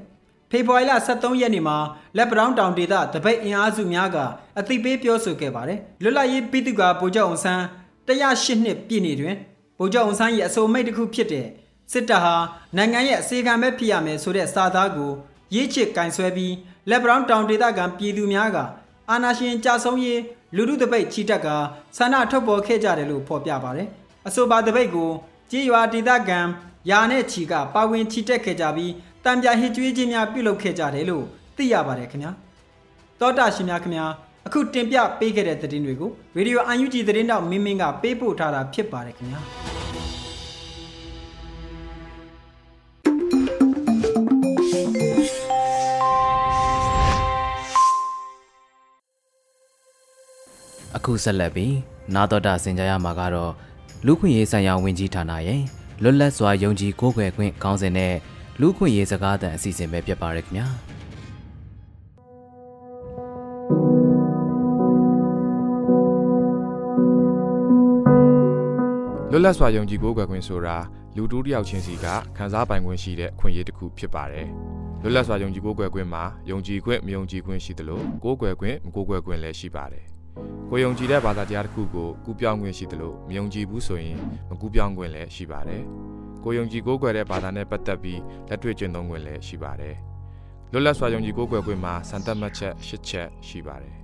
[0.51, 1.77] ဖေဖော်ဝါရီလ23ရက်နေ့မှာ
[2.17, 4.17] လက်ပတောင်းတောင်ဒေသတပိတ်အင်အားစုများက
[4.59, 7.63] အသိပေးပြောဆိုခဲ့ပါတယ်လွတ်လပ်ရေးပြည်သူ့ကဗိုလ်ချုပ်အောင်ဆန်း
[8.07, 9.35] 108နှစ်ပြည့်နေတွင်
[9.79, 11.47] ဗိုလ်ချုပ်အောင်ဆန်းရဲ့အဆိုမိတ်တစ်ခုဖြစ်တဲ့
[11.91, 12.35] စစ်တပ်ဟာ
[12.77, 15.11] နိုင်ငံရဲ့အစေခံပဲဖြစ်ရမယ်ဆိုတဲ့စာသားကို
[15.55, 16.53] ရေးချစ်ကင်ဆွဲပြီး
[16.89, 18.57] လက်ပတောင်းတောင်ဒေသကပြည်သူများက
[19.09, 20.21] အာနာရှင်ကြဆုံးရေး
[20.55, 21.47] လူလူတပိတ်ချီတက်က
[21.97, 23.87] ဆန္ဒထုတ်ပေါ်ခဲ့ကြတယ်လို့ဖော်ပြပါတယ်။
[24.27, 25.09] အဆိုပါတပိတ်ကို
[25.51, 26.39] ကြေးရွာဒေသခံ
[26.89, 28.91] ယာနဲ့ချီကပါဝင်ချီတက်ခဲ့ကြပြီး
[29.25, 31.25] တံပြဟစ်ကြွေးခြင်းများပြုလုပ်ခဲ့ကြတယ်လို့
[31.57, 32.31] သိရပါတယ်ခင်ဗျာ။
[33.19, 34.05] တောတာရှင်များခင်ဗျာ
[34.47, 39.41] အခုတင်ပြပေးခဲ့တဲ့သတင်းတွေကိုရေဒီယို UNG သတင်းတောက်မင်းမင်းကပေးပို့ထားတာဖြစ်ပါတယ်ခင်ဗျာ။
[50.95, 51.75] အခုဆက်လက်ပြီး
[52.15, 53.51] နာတော်တာဆင်ကြရမှာကတော့
[54.05, 55.61] လူခွင့်ရေးဆိုင်ရာဝန်ကြီးဌာနရဲ့
[56.01, 58.13] လွတ်လပ်စွာယုံကြည်ကိုးကွယ်ခွင့်ခေါင်းစဉ်နဲ့
[58.61, 60.67] လူခွင့်ရေးစကားသံအစီအစဉ်ပဲဖြစ်ပါရခင်ဗျာ
[69.31, 70.77] လွတ်လပ်စွာယုံကြည်ကိုးကွယ်ခွင့်ဆိုတာ
[71.15, 72.05] လူတူးတယောက်ချင်းစီက
[72.37, 74.47] ခံစားပိုင်ခွင့်ရှိတဲ့ခွင့်ရတစ်ခုဖြစ်ပါတယ်။
[75.01, 80.05] လွတ်လပ်စွာယုံကြည်ကိုးကွယ်ခွင့်မှာယုံကြည်ခွင့်မယုံကြည်ခွင့်ရှိသလိုကိုးကွယ်ခွင့်မကိုးကွယ်ခွင့်လည်းရှိပါတယ်။
[80.69, 84.17] ကိုယုံကြည်တဲ့ဘာသာတရားတစ်ခုကိုကူးပြောင်းခွင့်ရှိသလိုမယုံကြည်ဘူးဆိုရင်
[84.49, 85.85] မကူးပြောင်းခွင့်လည်းရှိပါတယ်။
[86.43, 89.95] ကိုယုံကြည်ကိုးကွယ်တဲ့ဘာသာနဲ့ပတ်သက်ပြီးလက်တွေ့ကျင့်သုံးခွင့်လည်းရှိပါတယ်။
[90.71, 93.95] လွတ်လပ်စွာယုံကြည်ကိုးကွယ်ခွင့်မှာစံတတ်မှတ်ချက်၈ချက်ရှိပါတယ်။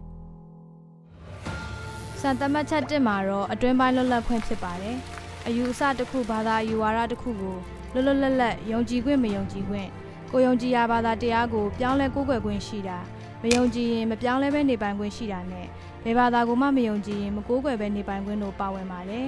[2.21, 4.95] စံတမတ်ချက်တစ်မှာတော့အတွင်းပိုင်းလွတ်လပ်ခွင့်ဖြစ်ပါတယ်။
[5.47, 7.57] အယူအဆတစ်ခုဘာသာအယူဝါဒတစ်ခုကို
[7.93, 9.89] လွတ်လွတ်လပ်လပ်ယုံကြည်ခွင့်မယုံကြည်ခွင့်
[10.31, 12.97] ကိုယုံကြည်ရာဘာသာတရားကိုပြောင်းလဲကိုးကွယ်ခွင့်ရှိတာ
[13.41, 15.65] မယုံကြည်ရင်မပြောင်းလဲပဲနေပိုင်ခွင့်ရှိတာနဲ့
[16.03, 19.25] ဘယ်ဘာသာကိုမှမယုံကြည်ရင်မကိုးကွယ်ပဲနေပိုင်ခွင့်တို့ပါဝင်ပါတယ်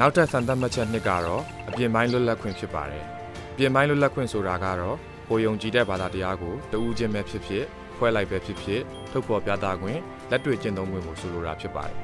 [0.00, 3.04] နောက်ထပ်စံသတ်မှတ်ချက်နှစ်ကတော့အပြင်ပိုင်းလွတ်လပ်ခွင့်ဖြစ်ပါတယ်။
[3.52, 4.96] အပြင်ပိုင်းလွတ်လပ်ခွင့်ဆိုတာကတော့
[5.28, 7.64] ကိုယုံကြည်တဲ့ဘာသာတရားကိုတဦးချင်းပဲဖြစ်ဖြစ်
[7.96, 10.00] ဖွဲ့လိုက်ပဲဖြစ်ဖြစ်ထုတ်ဖော်ပြသခွင့်
[10.30, 11.98] လက်တွေ့ကျင့်သုံးခွင့်ကိုဆိုလိုတာဖြစ်ပါတယ်။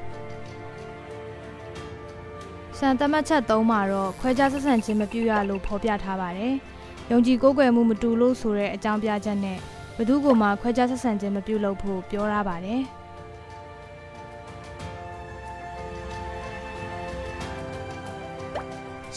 [2.77, 6.53] စံတမတ်ချက်၃မှာတော့ခွဲခြားဆက်ဆံခြင်းမပြုရလို့ဖော်ပြထားပါတယ်။
[7.11, 9.57] ယုံကြည်ကိုးကွယ်မှုမတူလို့ဆိုတဲ့အကြောင်းပြချက်နဲ့
[9.97, 12.81] ဘသူကမှခွဲခြားဆက်ဆံခြင်းမပြုလုပ်ဖို့ပြောထားပါတယ်။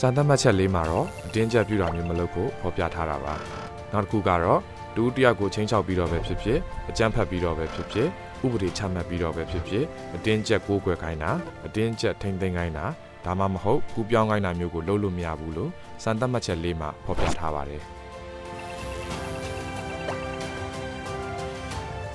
[0.01, 3.35] စံသတ်မှတ်ချက်လေးမှာတော့အတင်းကျပ်ပြုတာမျိုးမလုပ်ဖို့ဖော်ပြထားတာပါ။
[3.93, 4.61] နောက်တစ်ခုကတော့
[4.97, 6.59] တူတယောက်ကိုချင်းချောက်ပြီးတော့ပဲဖြစ်ဖြစ်
[6.91, 8.09] အကြမ်းဖက်ပြီးတော့ပဲဖြစ်ဖြစ်
[8.45, 9.85] ဥပဒေချမှတ်ပြီးတော့ပဲဖြစ်ဖြစ်
[10.15, 11.31] အတင်းကျပ်ကိုးကွယ်ခိုင်းတာ
[11.67, 12.87] အတင်းကျပ်ထိမ့်သိမ်းခိုင်းတာ
[13.25, 15.71] ဒါမှမဟုတ်ကူပြောင်းခိုင်းတာမျိုးကိုလုပ်လို့မရဘူးလို့
[16.03, 17.83] စံသတ်မှတ်ချက်လေးမှာဖော်ပြထားပါတယ်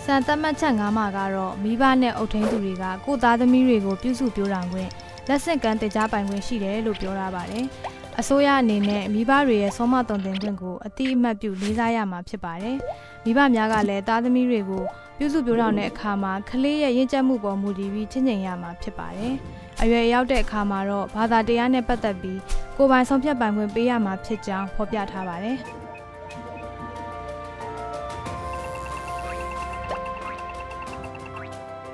[0.05, 4.91] စံသတ်မှတ်ချက်၅မှာကတော့မိဘနဲ့အုပ်ထိန်းသူတွေကကိုသားသမီးတွေကိုပြုစုပြောတာခွင့်
[5.27, 7.65] လက်ဆင့်ကမ်းတင် जा ပိုင်ခွင့်ရှိတယ်လို့ပြောထားပါတယ်။
[8.19, 12.77] အစိုးရအနေနဲ့မိဘတွေရဲ့ဆုံးမတုံတင်ခွင့်ကိုအတိအမှတ်ပြုလေးစားရမှာဖြစ်ပါတယ်။
[13.23, 14.83] မိဘများကလည်းသားသမီးတွေကို
[15.17, 19.33] ပြုစုပြောထောင်တဲ့အခါမှာကလေးရဲ့ရင့်ကျက်မှုပေါ်မူတည်ပြီးချင့်ချိန်ရမှာဖြစ်ပါတယ်။
[19.81, 22.39] အရွယ်ရောက်တဲ့အခါမှာတော့ဘာသာတရားနဲ့ပတ်သက်ပြီး
[22.77, 25.59] ကိုယ်ပိုင်ဆုံးဖြတ်ပိုင်ခွင့်ပေးရမှာဖြစ်ကြောင်းဖော်ပြထားပါတယ်။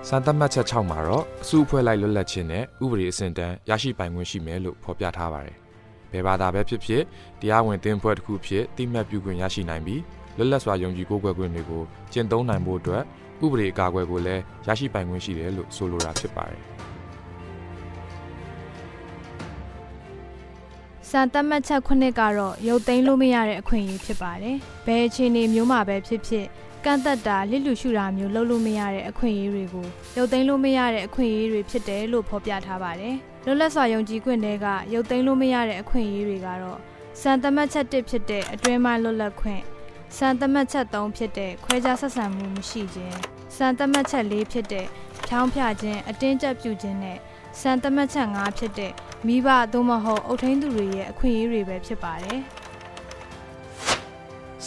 [0.10, 5.58] စံသတ်မှတ်ချက်6မှာတော့အစုအဖွဲ့လိုက်လွတ်လပ်ခြင်းနဲ့ဥပဒေအဆင့်တန်းရရှိပိုင်ခွင့်ရှိမယ်လို့ဖော်ပြထားပါတယ်။
[6.12, 7.04] ဘယ်ဘာသာပဲဖြစ်ဖြစ်
[7.42, 10.02] တရားဝင်သင်းဖွဲ့တစ်ခုဖြစ်တိမှတ်ပြုခွင့်ရရှိနိုင်ပြီး
[10.38, 13.04] လွတ်လပ်စွာယုံကြည်ကိုးကွယ်ခွင့်တွေကိုကျင့်သုံးနိုင်ဖို့အတွက်
[13.46, 16.62] ဥပဒေအကာအကွယ်ကိုလည်းရရှိပိုင်ခွင့်ရှိတယ်လို့ဆိုလိုတာဖြစ်ပါတယ်။
[21.10, 26.46] စံတတ်မှတ်ချက်ခုနှစ်ကတော့ရုပ်သိမ်းလို့မရတဲ့အခွင့်အရေးဖြစ်ပါတယ်။ဘယ်အခြေအနေမျိုးမှာပဲဖြစ်ဖြစ်
[26.86, 29.88] ကန့်သက်တာလစ်လူရှုတာမျိုးလုပ်လို့မရတဲ့အခွင့်အရေးတွေကို
[30.18, 36.80] ရုပ်သိမ်းလို့မရတဲ့အခွင့်အရေးတွေဖြစ်တယ်လို့ဖော်ပြထားပါတယ်။လွတ်လပ်စွာယုံကြည်ခွင့်တွေကရုပ်သိမ်းလို့မရတဲ့အခွင့်အရေးတွေကတော့
[37.22, 39.62] စံတတ်မှတ်ချက်1ဖြစ်တဲ့အတွင်းပိုင်းလွတ်လပ်ခွင့်
[40.18, 43.18] စံတတ်မှတ်ချက်3ဖြစ်တဲ့ခွဲခြားဆက်ဆံမှုမရှိခြင်း
[43.56, 44.86] စံတတ်မှတ်ချက်4ဖြစ်တဲ့
[45.28, 47.18] ဖြောင်းဖြခြင်းအတင်းကျပ်ပြုခြင်းနဲ့
[47.60, 48.94] စံတတ်မှတ်ချက်5ဖြစ်တဲ့
[49.28, 52.42] မိဘသို့မဟုတ်အုပ်ထိန်းသူတွေရဲ့အခွင့်အရေးတွေပဲဖြစ်ပါတယ်။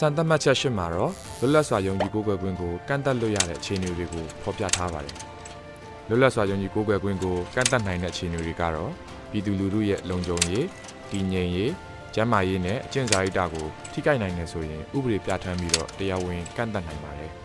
[0.00, 5.16] စံသတ်မှတ်ချက်ရှင်းမှာတော့လွတ်လပ်စွာယုံကြည်ကိုးကွယ်ခွင့်ကိုကန့်သတ်လို့ရတဲ့အခြေအနေတွေကိုဖော်ပြထားပါတယ်။
[6.08, 8.90] လွတ်လပ်စွာယုံကြည်ကိုးကွယ်ခွင့်ကိုကန့်သတ်နိုင်တဲ့အခြေအနေတွေကတော့
[9.30, 10.64] ပြည်သူလူထုရဲ့လုံခြုံရေး၊
[11.12, 11.70] တည်ငြိမ်ရေး၊
[12.14, 17.32] ကျန်းမာရေးနဲ့အကျင့်စာရိတ္တကိုထိခိုက်နိုင်နေဆိုရင်ဥပဒေပြဋ္ဌာန်းပြီးတော့တရားဝင်ကန့်သတ်နိုင်ပါတယ်။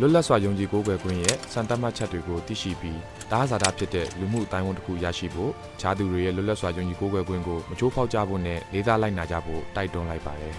[0.00, 3.00] လွတ်လပ်စွာယုံကြည်ကိုးကွယ်ခွင့်ရဲ့စံတတ်မှတ်ချက်တွေကိုသိရှိပြီး
[3.32, 10.54] တားဇာတာဖြစ်တဲ့လူမှုအတိုင်းအဝန်တစ်ခုရရှိဖို့ခြားသူတွေရဲ့လွတ်လပ်စွာယုံကြည်ကိုးကွယ်ခွင့်ကိုမချိုးဖောက်ကြဖို့နဲ့လေးစားလိုက်နာကြဖို့တိုက်တွန်းလိုက်ပါတယ်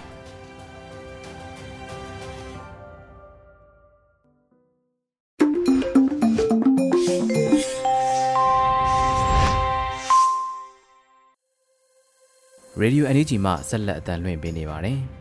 [12.81, 14.99] ရေဒီယို NUG မှဆက်လက်အသံလွှင့်ပေးနေပါတယ်။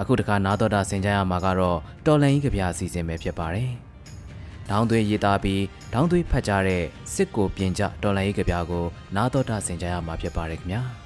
[0.00, 3.70] အခုတခါနာတော်တာဆင်ကြရမှာကတော့တော်လန်ကြီးကြပြအစီအစဉ်ပဲဖြစ်ပါတယ်။
[4.70, 8.84] ဒေါင်းသွေးရေးသားပြီးဒေါင်းသွေးဖတ်ကြတဲ့စစ်ကိုပြင်ကြတော်လန်ကြီးကြပြကို
[9.16, 10.82] နာတော်တာဆင်ကြရမှာဖြစ်ပါတယ်ခင်ဗျာ။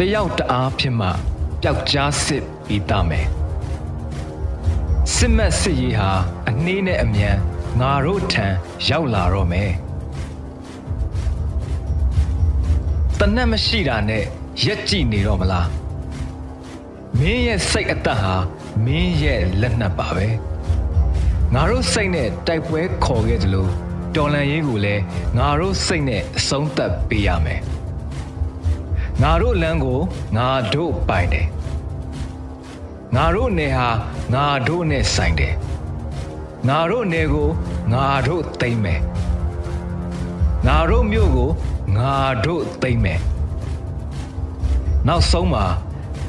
[0.00, 1.08] တယောက်တအားဖြစ်မှ
[1.62, 3.26] ပျောက်ကြားစစ်ပြီးတမယ်
[5.14, 6.10] စစ်မက်စစ်ရေးဟာ
[6.48, 7.36] အနှေးနဲ့အမြန်
[7.80, 8.46] ငါတို့ထံ
[8.88, 9.72] ရောက်လာတော့မယ်
[13.18, 14.24] တနက်မရှိတာနဲ့
[14.64, 15.68] ရက်ကြည့်နေတော့မလား
[17.18, 18.34] မင်းရဲ့စိတ်အသက်ဟာ
[18.84, 20.28] မင်းရဲ့လက်နက်ပါပဲ
[21.54, 23.66] ငါတို့စိတ်နဲ့တိုက်ပွဲခေါ်ခဲ့သလို
[24.16, 25.02] တော်လန်ရေးကိုလည်း
[25.38, 27.62] ငါတို့စိတ်နဲ့အဆုံးသတ်ပေးရမယ်
[29.22, 30.00] ငါတို့လမ်းကို
[30.36, 31.46] ငါတို့ပိုင်တယ်
[33.14, 33.88] ငါတို့နယ်ဟာ
[34.34, 35.54] ငါတို့နဲ့ဆိုင်တယ်
[36.68, 37.48] ငါတို့နယ်ကို
[37.92, 39.00] ငါတို့သိမ့်မယ်
[40.66, 41.50] ငါတို့မြို့ကို
[41.98, 43.20] ငါတို့သိမ့်မယ်
[45.06, 45.66] နောက်ဆုံးမှာ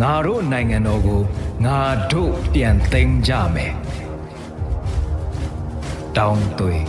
[0.01, 1.21] ငါတို့နိုင်ငံတော်ကို
[1.65, 1.79] ငါ
[2.11, 3.73] တို့ပြန်သိမ်းကြမယ်
[6.17, 6.83] တောင်းသွေး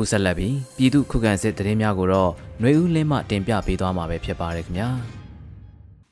[0.00, 4.90] ခုဆက်လက်ပြီးပြည်သူခုခံစစ်တရင်များကိုတော့ຫນွေဦးလင်းမှတင်ပြပေးသွားမှာပဲဖြစ်ပါတယ်ခင်ဗျာ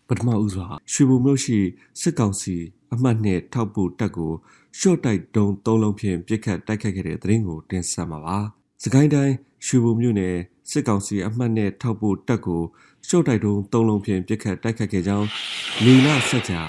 [0.09, 1.59] ပထမဦးစွာရွှေဘုံမြို့ရှိ
[2.01, 2.55] စစ်ကောင်စီ
[2.93, 4.33] အမှတ်နဲ့ထောက်ပို့တပ်ကို
[4.79, 8.39] ရှော့တိုက်တုံးသုံးလုံးဖြင့်ပြစ်ခတ်တိုက်ခတ်ခဲ့တဲ့သတင်းကိုတင်ဆက်မှာပါ။
[8.83, 9.35] စကိုင်းတိုင်း
[9.67, 10.37] ရွှေဘုံမြို့နယ်
[10.71, 12.63] စစ်ကောင်စီအမှတ်နဲ့ထောက်ပို့တပ်ကို
[13.09, 15.27] ရှော့တိုက်တုံးသုံးလုံးဖြင့်ပြစ်ခတ်တိုက်ခတ်ခဲ့ကြောင်း
[15.85, 16.63] လီလာဆက်ကြာ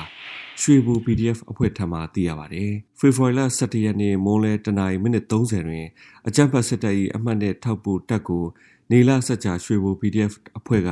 [0.61, 5.85] ရွှေဘူ PDF အဖွဲ့ထံမှသိရပါတယ်။ဖေဖော်ဝါရီလ17ရက်နေ့မွန်းလဲတနင်္လာမိနစ်30တွင်
[6.27, 8.45] အကြမ်းဖက်စစ်တပ်၏အမှတ်နဲ့ထောက်ပို့တပ်ကို
[8.91, 10.89] နေလာဆက်ကြာရွှေဘူ PDF အဖွဲ့က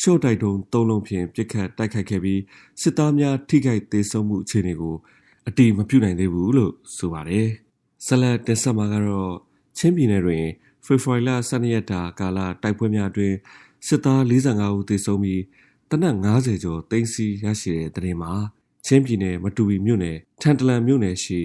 [0.00, 2.40] ရှော့တိုက်တုံးသုံးလုံးဖြင့်ပြစ်ခတ်တိုက်ခိုက်ခဲ့ပြီး
[2.80, 4.96] စစ်သားများထိခိုက်ဒေဆုံးမှုအခြေအနေကို
[5.48, 7.48] အတိမပြုနိုင်သေးဘူးလို့ဆိုပါတယ်။
[8.06, 9.34] ဆလတ်တင်ဆက်မှာကတော့
[9.78, 10.44] ချင်းပြည်နယ်တွင်
[10.84, 13.36] ဖေဖော်ဝါရီလ12ရက်တာကာလတိုက်ပွဲများအတွင်း
[13.86, 15.42] စစ်သား45ဦးသေဆုံးပြီး
[15.90, 18.32] တနက်90ကျော်တိမ်းစီရရှိတဲ့တဲ့မှာ
[18.90, 21.40] ချင်းပြည်နယ်မတူပီမြို့နယ်ထန်တလန်မြို့နယ်ရှိ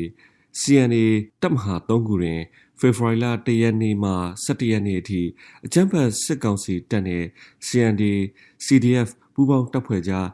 [0.59, 1.05] CNA
[1.41, 2.41] တပ်မဟာ3ခုတွင်
[2.79, 4.11] ဖေဖော်ဝါရီလ1ရက်နေ့မှ
[4.45, 5.21] 17ရက်နေ့အထိ
[5.65, 7.27] အကြမ်းဖက်စစ်ကောင်စီတပ်နှင့်
[7.67, 8.03] CND
[8.65, 10.27] CDF ပူးပေါင်းတပ်ဖွဲ့ကြား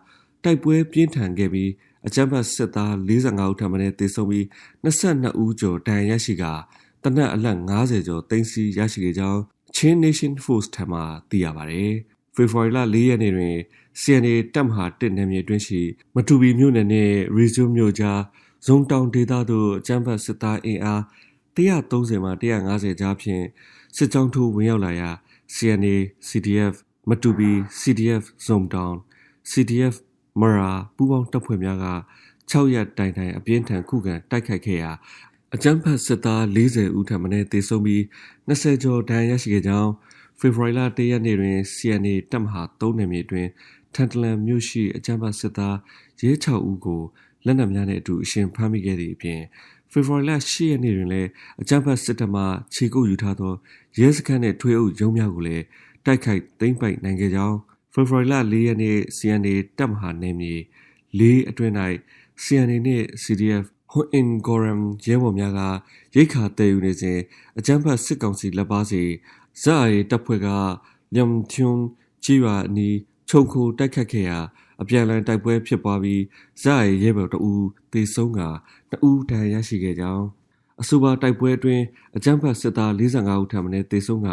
[0.43, 1.71] တိုက်ပွဲပြင်းထန်ခဲ့ပြီး
[2.07, 4.45] အကြမ်းဖက်စစ်သား45ဦးထပ်မံတေဆုံးပြီး
[4.83, 6.53] 22ဦးကျော်ဒဏ်ရာရရှိကာ
[7.03, 9.39] တနက်အလက်90ကျော်တင်စီရရှိခဲ့ကြောင်း
[9.75, 11.91] Chin Nation Force ထံမှသိရပါတယ်။
[12.35, 13.57] ဖေဖော်ဝါရီလ4ရက်နေ့တွင်
[13.99, 15.81] CNA တပ်မဟာ1နယ်မြေတွင်ရှိ
[16.15, 18.21] မတူပီမြို့နယ်နှင့်ရီဇွမ်မြို့ကြား
[18.65, 21.01] ဇုံတောင်ဒေသသို့အကြမ်းဖက်စစ်သားအင်အား
[21.55, 23.43] 130မှ150ကြားဖြင့်
[23.95, 25.09] စစ်ကြောင်းထိုးဝင်ရောက်လာရာ
[25.55, 25.95] CNA
[26.27, 26.73] CDF
[27.09, 28.95] မတူပီ CDF ဇုံတောင်
[29.51, 29.95] CDF
[30.41, 31.87] မရာပူးပေါင်းတပ်ဖွဲ့များက
[32.51, 34.91] 6ရက်တိုင်တိုင်အပြင်းထန်ခုခံတိုက်ခိုက်ခဲ့ရာ
[35.55, 38.01] အကြမ်းဖက်စစ်သား40ဦးထပ်မံတေဆုံးပြီး
[38.47, 39.91] 20ကျော်ဒဏ်ရာရရှိခဲ့ကြောင်း
[40.39, 43.47] ဖေဖော်ဝါရီလ1ရက်နေ့တွင် CNA တပ်မဟာ3နယ်မြေတွင်
[43.95, 45.77] ထန်တလန်မြို့ရှိအကြမ်းဖက်စစ်သား
[46.21, 47.01] ရဲ6ဦးကို
[47.45, 49.41] လက်နက်များနဲ့အတူအရှင်ဖမ်းမိခဲ့သည့်အပြင်
[49.91, 51.29] ဖေဖော်ဝါရီလ10ရက်နေ့တွင်လည်း
[51.61, 53.53] အကြမ်းဖက်စစ်တပ်မှခြေကုပ်ယူထားသော
[53.99, 55.63] ရဲစခန်းနှင့်ထွေအုပ်ရုံးများကိုလည်း
[56.05, 57.57] တိုက်ခိုက်သိမ်းပိုက်နိုင်ခဲ့ကြောင်း
[57.93, 60.55] ဖေဖော်ဝါရီလ4ရက်နေ့ CNA တပ်မဟာနယ်မြေ
[61.19, 61.73] ၄အတွင်း၌
[62.43, 65.61] CNA နှင့် CDF ဟွန်အင်ဂေါရမ်ရဲဘော်များက
[66.15, 67.19] ရိတ်ခါတည်ယူနေစဉ်
[67.57, 69.03] အကြမ်းဖက်စစ်ကောင်စီလက်ပါစီ
[69.61, 70.47] ဇာရီတပ်ဖွဲ့က
[71.15, 71.83] လျမ်ချွန်း
[72.23, 72.97] ချီရွာအနီး
[73.29, 74.39] ခြုံခိုတိုက်ခတ်ခဲ့ရာ
[74.81, 76.23] အပြန်အလှန်တိုက်ပွဲဖြစ်ပွားပြီး
[76.61, 77.53] ဇာရီရဲဘော်တအူ
[77.93, 78.39] သေဆုံးက
[78.91, 80.25] တအူဒဏ်ရာရရှိခဲ့ကြောင်း
[80.81, 81.83] အဆိုပါတိုက်ပွဲအတွင်း
[82.17, 84.31] အကြမ်းဖက်စစ်သား45ဦးထံမှသေဆုံးက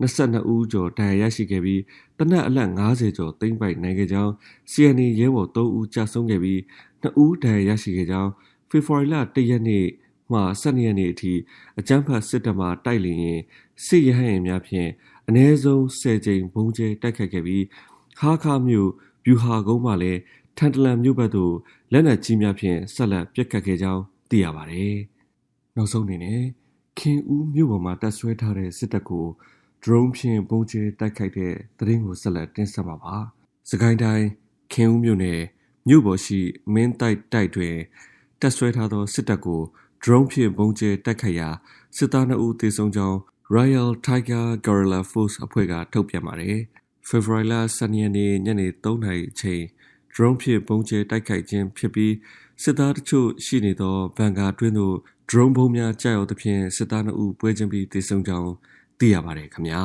[0.00, 1.82] 22ဦးကျော်ဒဏ်ရာရရှိခဲ့ပြီး
[2.18, 4.32] တနက်အလက်90ကျော်သိမ်းပိုက်နိုင်ခဲ့ကြောင်း
[4.72, 6.60] CNA ရဲဘော်3ဦးကြာဆုံးခဲ့ပြီး
[7.02, 8.30] 2ဦးဒဏ်ရာရရှိခဲ့ကြောင်း
[8.70, 9.86] ဖေဖော်ဝါရီလ1ရက်နေ့
[10.32, 11.32] မှ12ရက်နေ့အထိ
[11.78, 13.38] အကြမ်းဖက်စစ်တပ်မှတိုက်လျင်
[13.84, 14.90] စစ်ရဟန်းများဖြင့်
[15.28, 17.64] အ ਨੇ ဆုံး10ကြိမ်ဘုံကျဲတိုက်ခတ်ခဲ့ပြီး
[18.20, 18.90] ဟာခါမြို့
[19.26, 20.20] ဗျူဟာကုန်းမှလည်း
[20.58, 21.54] ထန်တလန်မြို့ဘက်သို့
[21.92, 24.94] လက်နက်ကြီးများဖြင့်ဆက်လက်ပစ်ခတ်ခဲ့ကြောင်းသိရပါတယ်။
[25.76, 26.42] နောက်ဆုံးအနေနဲ့
[26.98, 29.26] ခင်ဦးမြို့ပေါ်မှာတပ်ဆွဲထားတဲ့စစ်တပ်ကို
[29.82, 33.14] drone ဖြင့်ပုံကျဲတိုက်ခိုက်တဲ့သတင်းကိုဆက်လက်တင်ဆက်ပါပါ။
[33.70, 34.26] စကိုင်းတိုင်း
[34.72, 35.40] ခင်ဦးမြို့နယ်
[35.88, 36.40] မြို့ပေါ်ရှိ
[36.74, 37.76] မင်းတိုက်တိုက်တွင်
[38.40, 39.60] တပ်ဆွဲထားသောစစ်တပ်ကို
[40.02, 41.48] drone ဖြင့်ပုံကျဲတိုက်ခိုက်ရာ
[41.96, 43.18] စစ်သား2ဦးသေဆုံးကြောင်း
[43.54, 46.58] Royal Tiger Guerrilla Force အဖွဲ့ကထုတ်ပြန်ပါတယ်။
[47.08, 49.62] February 12ရက်နေ့ညနေ3:00နာရီအချိန်
[50.14, 52.14] drone ဖြင့်ပုံကျဲတိုက်ခိုက်ခြင်းဖြစ်ပြီး
[52.62, 54.96] စစ်သားတချို့ရှိနေသောဗန်ကာတွင်းသို့
[55.30, 58.50] drone ဘုံများကျရောက်သဖြင့်စစ်သား2ဦးပွဲချင်းပြီးသေဆုံးကြောင်း
[58.98, 59.82] သိရပါတယ်ခင်ဗျာ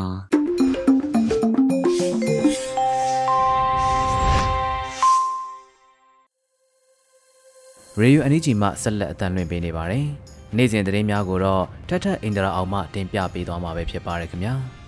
[8.01, 10.05] ။ရေဒီယိုအန်ဂျီမှဆက်လက်အသံလွှင့်ပေးနေပါတယ်။
[10.57, 14.55] နေ့စဉ်သတင်းများကိုတော့ထထအင်ဒရာအောင်မှတင်ပြပေးသွားမှာပဲဖြစ်ပါတယ်ခင်ဗျာ။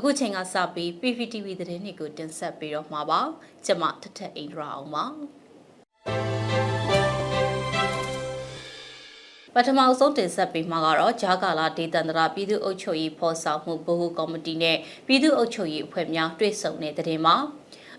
[0.00, 3.20] အခုချိန်ကစပြီး PPTV သတင်းတွေကိုတင်ဆက်ပေးတော့မှာပါ
[3.64, 5.04] ကျွန်မထထအိန္ဒရာအောင်ပါ
[9.54, 17.36] ပထမဆုံးတင်ဆက်ပေးမှာကတော့ဂျာကာလာဒေသန္တရပြည်သူ့အုပ်ချုပ်ရေးဖော်ဆောင်မှုဗဟိုကော်မတီနဲ့ပြည်သူ့အုပ်ချုပ်ရေးအဖွဲ့များတွေ့ဆုံတဲ့တဲ့တင်မှာ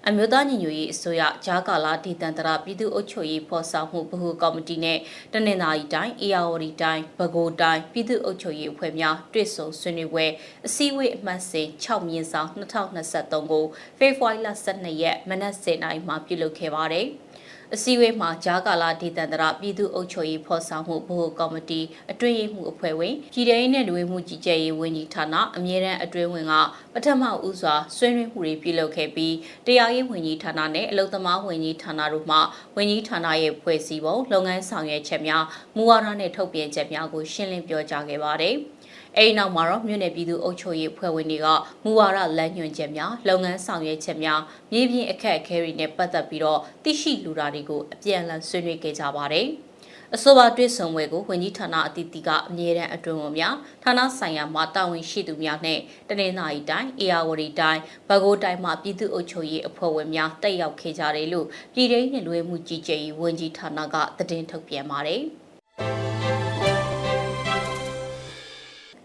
[0.07, 4.97] အမျိုးသားညီညွတ်ရေးအစိုးရဂျာကာလာဒေသန္တရပြည်သူ့အုပ်ချုပ်ရေးဖော်ဆောင်မှုဗဟိုကော်မတီနဲ့
[5.33, 10.25] တနင်္သာရီတိုင်းအေရဝတီတိုင်းပဲခူးတိုင်းပြည်သူ့အုပ်ချုပ်ရေးအဖွဲ့များတွေ့ဆုံဆွေးနွေးပွဲ
[10.67, 13.65] အစည်းအဝေးအမှတ်စဉ်6မြင်းဆောင်2023ကို
[13.97, 17.07] ဖေဖော်ဝါရီလ12ရက်မနက်10:00နာရီမှာပြုလုပ်ခဲ့ပါတယ်။
[17.75, 26.53] အစည်းအဝေးမှာဂျာကာလာဒေသန္တရပြည်သူ့အုပ်ချုပ်ရေးဖော်ဆောင်မှုဗဟိုကော်မတီအတွင်းရေးမှူးအဖွဲ့ဝင်ပြည်ထောင်စုနဲ့လူဝင်မှုကြီးကြပ်ရေးဝန်ကြီးဌာနအမြဲတမ်းအတွင်းဝင်က
[26.93, 32.37] ပထမဦးစွာဆွေးနွေးမှုတွေပြုလုပ်ခဲ့ပြီးတရားရေးဝန်ကြီးဌာနနဲ့အလုံသမားဝန်ကြီးဌာနတို့မှ
[32.75, 35.43] ဝန်ကြီးဌာနရဲ့ဖွဲ့စည်းပုံလုပ်ငန်းဆောင်ရွက်ချက်များ
[35.75, 38.55] မူဝါဒနဲ့ထုတ်ပြန်ချက်များကိုရှင်းလင်းပြောကြားခဲ့ပါတယ်။
[39.17, 41.47] အဲဒီနောက်မှာတော့မြို့နယ်ပြည်သူ့အုပ်ချုပ်ရေးဖွဲ့ဝင်တွေက
[41.83, 44.39] မူဝါဒလမ်းညွှန်ချက်များလုပ်ငန်းဆောင်ရွက်ချက်များ
[44.71, 49.47] မြေပြင်အခက်အခဲတွေနဲ့ပတ်သက်ပြီးတော့သိရှိလူတာတွေကိုအပြန်အလှန်ဆွေးနွေးခဲ့ကြပါတယ်။
[50.15, 65.21] အဆိုပါတွေ့ဆုံပွဲကိုဝန်ကြီးဌာနအသီးသီးကအမြဲတမ်းအတွင်းဝင်များဌာနဆိုင်ရာမှတာဝန်ရှိသူများနဲ့တနင်္သာရီတိုင်းအေရဝတီတိုင်းပဲခူးတိုင်းမှပြည်သူ့အုပ်ချုပ်ရေးအဖွဲ့ဝင်များတက်ရောက်ခဲ့ကြတယ်လို့ပြည်ထောင်စုလူဝင်မှုကြီးကြပ်ရေးဝန်ကြီးဌာနကသတင်းထုတ်ပြန်ပါတယ်။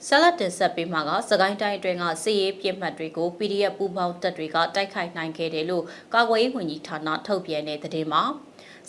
[0.09, 8.23] ဆက်လက်တင်ဆက်ပေးမှာကစကိုင်းတိုင်းအတွင်းကစစ်ရေးပြစ်မှတ်တွေကို PDF ပူးပေါင်းတပ်တွေကတိုက်ခိုက်နိုင်ခဲ့တယ်လို့ကာကွယ်ရေးဝန်ကြီးဌာနထုတ်ပြန်တဲ့သတင်းမှာ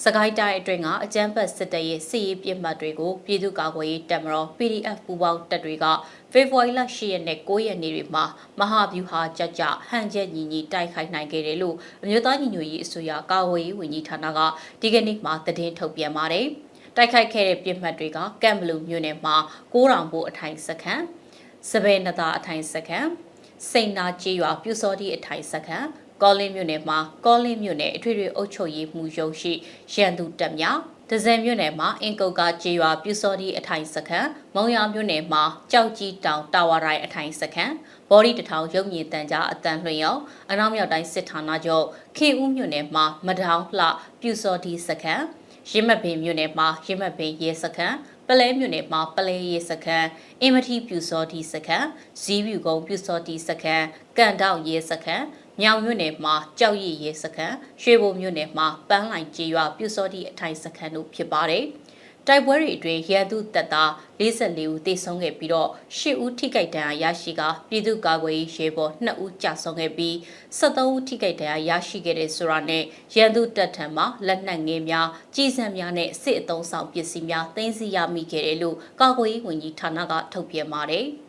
[0.04, 5.86] စကိုင်းတိုင်းအတွင်းကအကြမ်းဖက်စစ်တပ်ရဲ့စစ်ရေးပြစ်မှတ်တွေကိုပြည်သူ့ကာကွယ်ရေးတပ်မတော် PDF ပူးပေါင်းတပ်တွေက
[6.32, 8.23] ဖေဖော်ဝါရီလ10ရက်နဲ့9ရက်နေ့တွေမှာ
[8.60, 14.39] မဟာဗျူဟာကြကြဟန်ချက်ညီညီတိုက်ခိုက်နိုင်ခဲ့တယ်လို့အမျိုးသားညီညွတ်ရေးအစိုးရကာကွယ်ရေးဝန်ကြီးဌာနက
[14.82, 16.47] ဒီကနေ့မှသတင်းထုတ်ပြန်ပါတယ်။
[16.95, 19.36] တိုက်ခိုက်ခဲ့တဲ့ပြစ်မှတ်တွေကကမ်ဘလူမြို့နယ်မှာ
[19.73, 21.03] ကိုးတောင်ဘိုးအထိုင်စခန်း
[21.71, 23.10] စပယ်နတာအထိုင်စခန်း
[23.71, 25.88] စိန်နာကျေးရွာပြူစောတိအထိုင်စခန်း
[26.21, 29.53] ကောလင်းမြို့နယ်မှာကောလင်းမြို့နယ်အထွေထွေအုပ်ချုပ်ရေးမှူးရုံးရှိ
[29.93, 30.77] ရန်သူတပ်များ
[31.10, 37.73] ဒဇယ်မြို့နယ်မှာအင်ကုတ်ကကျေးရွာပြူစောတိအထိုင်စခန်းမုံရမြို့နယ်မှာကြောက်ကြီးတောင်တာဝါရိုင်အထိုင်စခန်း
[38.10, 40.17] ဘော်ဒီတထောင်ရုပ်မြင်တန်ကြားအတန်လွှင့်ရော
[40.51, 41.86] အနောက်မြောက်တိုင်းစစ်ဌာနချုပ်
[42.17, 43.88] ခေဦးမြို့နယ်မှာမဒေါင်းလှ
[44.21, 45.23] ပြူစောတိစခန်း
[45.71, 47.95] ရင်းမပင်မြို့နယ်မှာရင်းမပင်ရဲစခန်း
[48.28, 50.08] ပလဲမြို့နယ်မှာပလဲရဲစခန်း
[50.41, 51.88] အင်မတီပြူစောတီစခန်း
[52.21, 53.86] ဇီးပြူကုန်းပြူစောတီစခန်း
[54.17, 55.25] ကန်တောက်ရဲစခန်း
[55.62, 61.65] မြောင်မြို့နယ်မှာကြောက်ရည်ရဲစခန်းရွှေဘုံမြို့နယ်မှာပန်းလိုင်ကျေးရွာပြူစောတီအထိုင်စခန်းတို့ဖြစ်ပါတယ်။
[62.27, 70.13] တိုက်ပွဲတွေအတွင်းရန်သူတပ်သား44ဦးသေဆုံးခဲ့ပြီးတော့10ဦးထိခိုက်ဒဏ်ရာရရှိကပြည်သူ့ကာကွယ်ရေးရဲဘော်2ဦးကြာဆုံးခဲ့ပြီး
[70.59, 72.83] 73ဦးထိခိုက်ဒဏ်ရာရရှိခဲ့တဲ့ဆိုတာနဲ့
[73.15, 81.07] ရန်သူတပ်ထံမှလက်နက်ငယ်များကြီးစံများနဲ့စစ်အုံဆောင်ပစ္စည်းများသိမ်းဆည်းရမိခဲ့တယ်လို့ကာကွယ်ရေးဝန်ကြီးဌာနကထုတ်ပြန်ပါတယ်။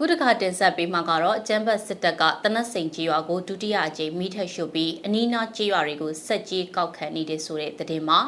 [0.00, 8.20] ခုတစ်ခါတင်ဆက်ပေးမှာကတော့အကြမ်းဖက်စစ်တပ်ကတနက်စိန်ကြီးရွာကိုဒုတိယအကြိမ်မိထက်ရှုပ်ပြီးအနီးနားကြီးရွာတွေကိုဆက်ကြီးကောက်ခံနေတဲ့ဆိုတဲ့သတင်းမှာ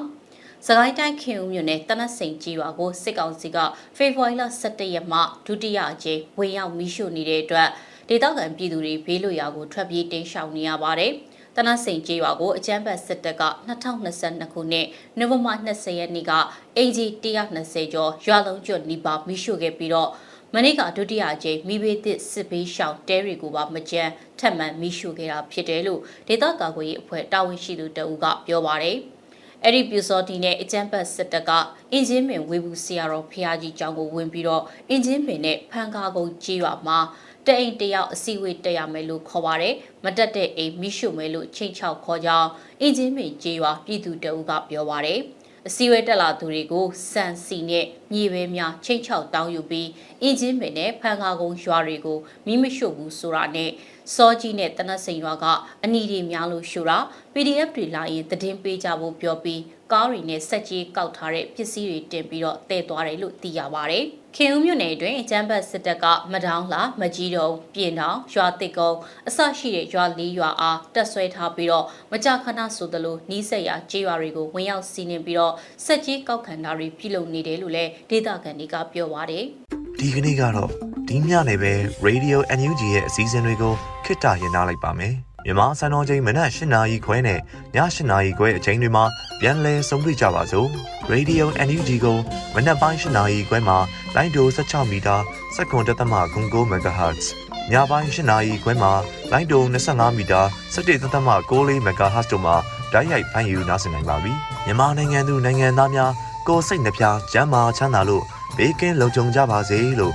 [0.66, 3.58] စကိုင်းတိုင်းခင်ဦးမြို့နယ်တနက်စိန်ကြီးရွာကိုစစ်ကောင်စီက
[3.96, 7.68] ဖေဖော်ဝါရီလ17ရက်မှဒုတိယအကြိမ်ဝင်ရောက်မိရှုနေတဲ့အတွက်
[8.08, 11.12] ဒေသခံပြည်သူတွေဘေးလွတ်ရာကိုထွက်ပြေးတိမ်းရှောင်နေရပါတယ်။
[11.56, 14.86] တနစိန်ကျေးရွာကိုအကြမ်းဖက်စစ်တပ်က2022ခုနှစ်
[15.18, 16.32] နိုဝင်ဘာ20ရက်နေ့က
[16.78, 20.10] AG 120ကျော်ရွာလုံးကျွတ်နီးပါးမိရှုခဲ့ပြီးတော့
[20.54, 28.96] မနေ့ကဒုတိယအကြိမ်မိဘသစ်စစ်ဘေးရှောင်တဲတွေကိုပါမကြမ်းထပ်မံမိရှုခဲ့တာဖြစ်တယ်လို့ဒေသကာကွယ်ရေးအဖွဲ့တာဝန်ရှိသူတအူးကပြောပါတယ်။
[29.64, 31.50] အဲ့ဒီပြူစောတီနဲ့အကြမ်းဖက်စစ်တပ်က
[31.92, 36.98] အင်ဂျင်မင်ဝေဘူးစီယာတော်ဖျားကြီးကျောင်းကိုဝင်ပြီးတော့အင်ဂျင်မင်နဲ့ဖန်ကားကုန်းကြီးရွာမှာ
[37.46, 42.48] တအိမ်တယောက်အစည်းအဝေးတက်ရမယ်လို့ခေါ်ပါတယ်။မတက်တဲ့အိမ်မိရှုမယ်လို့ချိန်ချောက်ခေါ်ကြောင်း
[42.80, 45.20] အင်ဂျင်မင်ကြီးရွာပြည်သူတအူးကပြောပါတယ်။
[45.68, 49.88] အစည်းအဝေးတက်လာသူတွေကိုစံစီနဲ့မြေပဲများချိန်ချောက်တောင်းယူပြီး
[50.22, 53.70] အင်ဂျင်ပင်နဲ့ဖန်ခါကုန်းရွာတွေကိုမိမရှို့ဘူးဆိုတာနဲ့
[54.14, 55.44] စောကြီးနဲ့တနတ်စိန်ရွာက
[55.84, 56.98] အနီတွေများလို့ရှို့တာ
[57.32, 79.44] PDF တွေလာရင်သတင်းပေးကြဖို့ပြောပြီးကားတွေနဲ့စက်ကြီးကောက်ထားတဲ့ပစ္စည်းတွေတင်ပြီးတော့တည်သွားတယ်လို့သိရပါတယ်။ ခင်ဦးမြို့နယ်တွင်အကြမ်းဖက်စစ်တပ်ကမဒေါင်းလာမကြီးတုံပြင်တောင်ရွာတစ်ကုန်းအစရှိတဲ့ရွာလေးရွာအားတက်ဆွဲထားပြီးတော့မကြခဏဆိုသလိုနီးစက်ရာကြေးရွာတွေကိုဝင်ရောက်စီးနင်းပြီးတော့စက်ကြီးကောက်ခံတာတွေပြုလုပ်နေတယ်လို့လည်းဒေသခံတွေကပြောပါတယ်။
[80.00, 80.70] ဒီကနေ့ကတော့
[81.08, 81.72] ဒီညနေပဲ
[82.06, 83.72] Radio NUG ရဲ့အစည်းအဝေးတွေကို
[84.04, 85.14] ခਿੱတရရနိုင်ပါမယ်။
[85.44, 87.40] မြန်မာစံတော်ချိန်မနက်၈နာရီခွဲနဲ့ည
[87.76, 89.04] ၈နာရီခွဲအချိန်တွေမှာ
[89.40, 90.68] ပြန်လည်ဆုံးဖြတ်ကြပါစို့
[91.12, 92.18] Radio NUG ကို
[92.54, 93.78] မနက်ပိုင်း၈နာရီခွဲမှာ
[94.14, 95.16] လိုင်းဒို16မီတာ
[95.56, 97.24] စက္ကန့်တသမ9 MHz
[97.72, 98.92] ညပိုင်း၈နာရီခွဲမှာ
[99.32, 100.40] လိုင်းဒို25မီတာ
[100.74, 102.56] 17သမ6 MHz တို့မှာ
[102.92, 104.32] ဓာတ်ရိုက်ဖမ်းယူနားဆင်နိုင်ပါပြီ
[104.64, 106.12] မြန်မာနိုင်ငံသူနိုင်ငံသားများ
[106.48, 108.24] ကိုယ်စိတ်နှပြကျန်းမာချမ်းသာလို့
[108.56, 110.14] ဘေးကင်းလုံခြုံကြပါစေလို့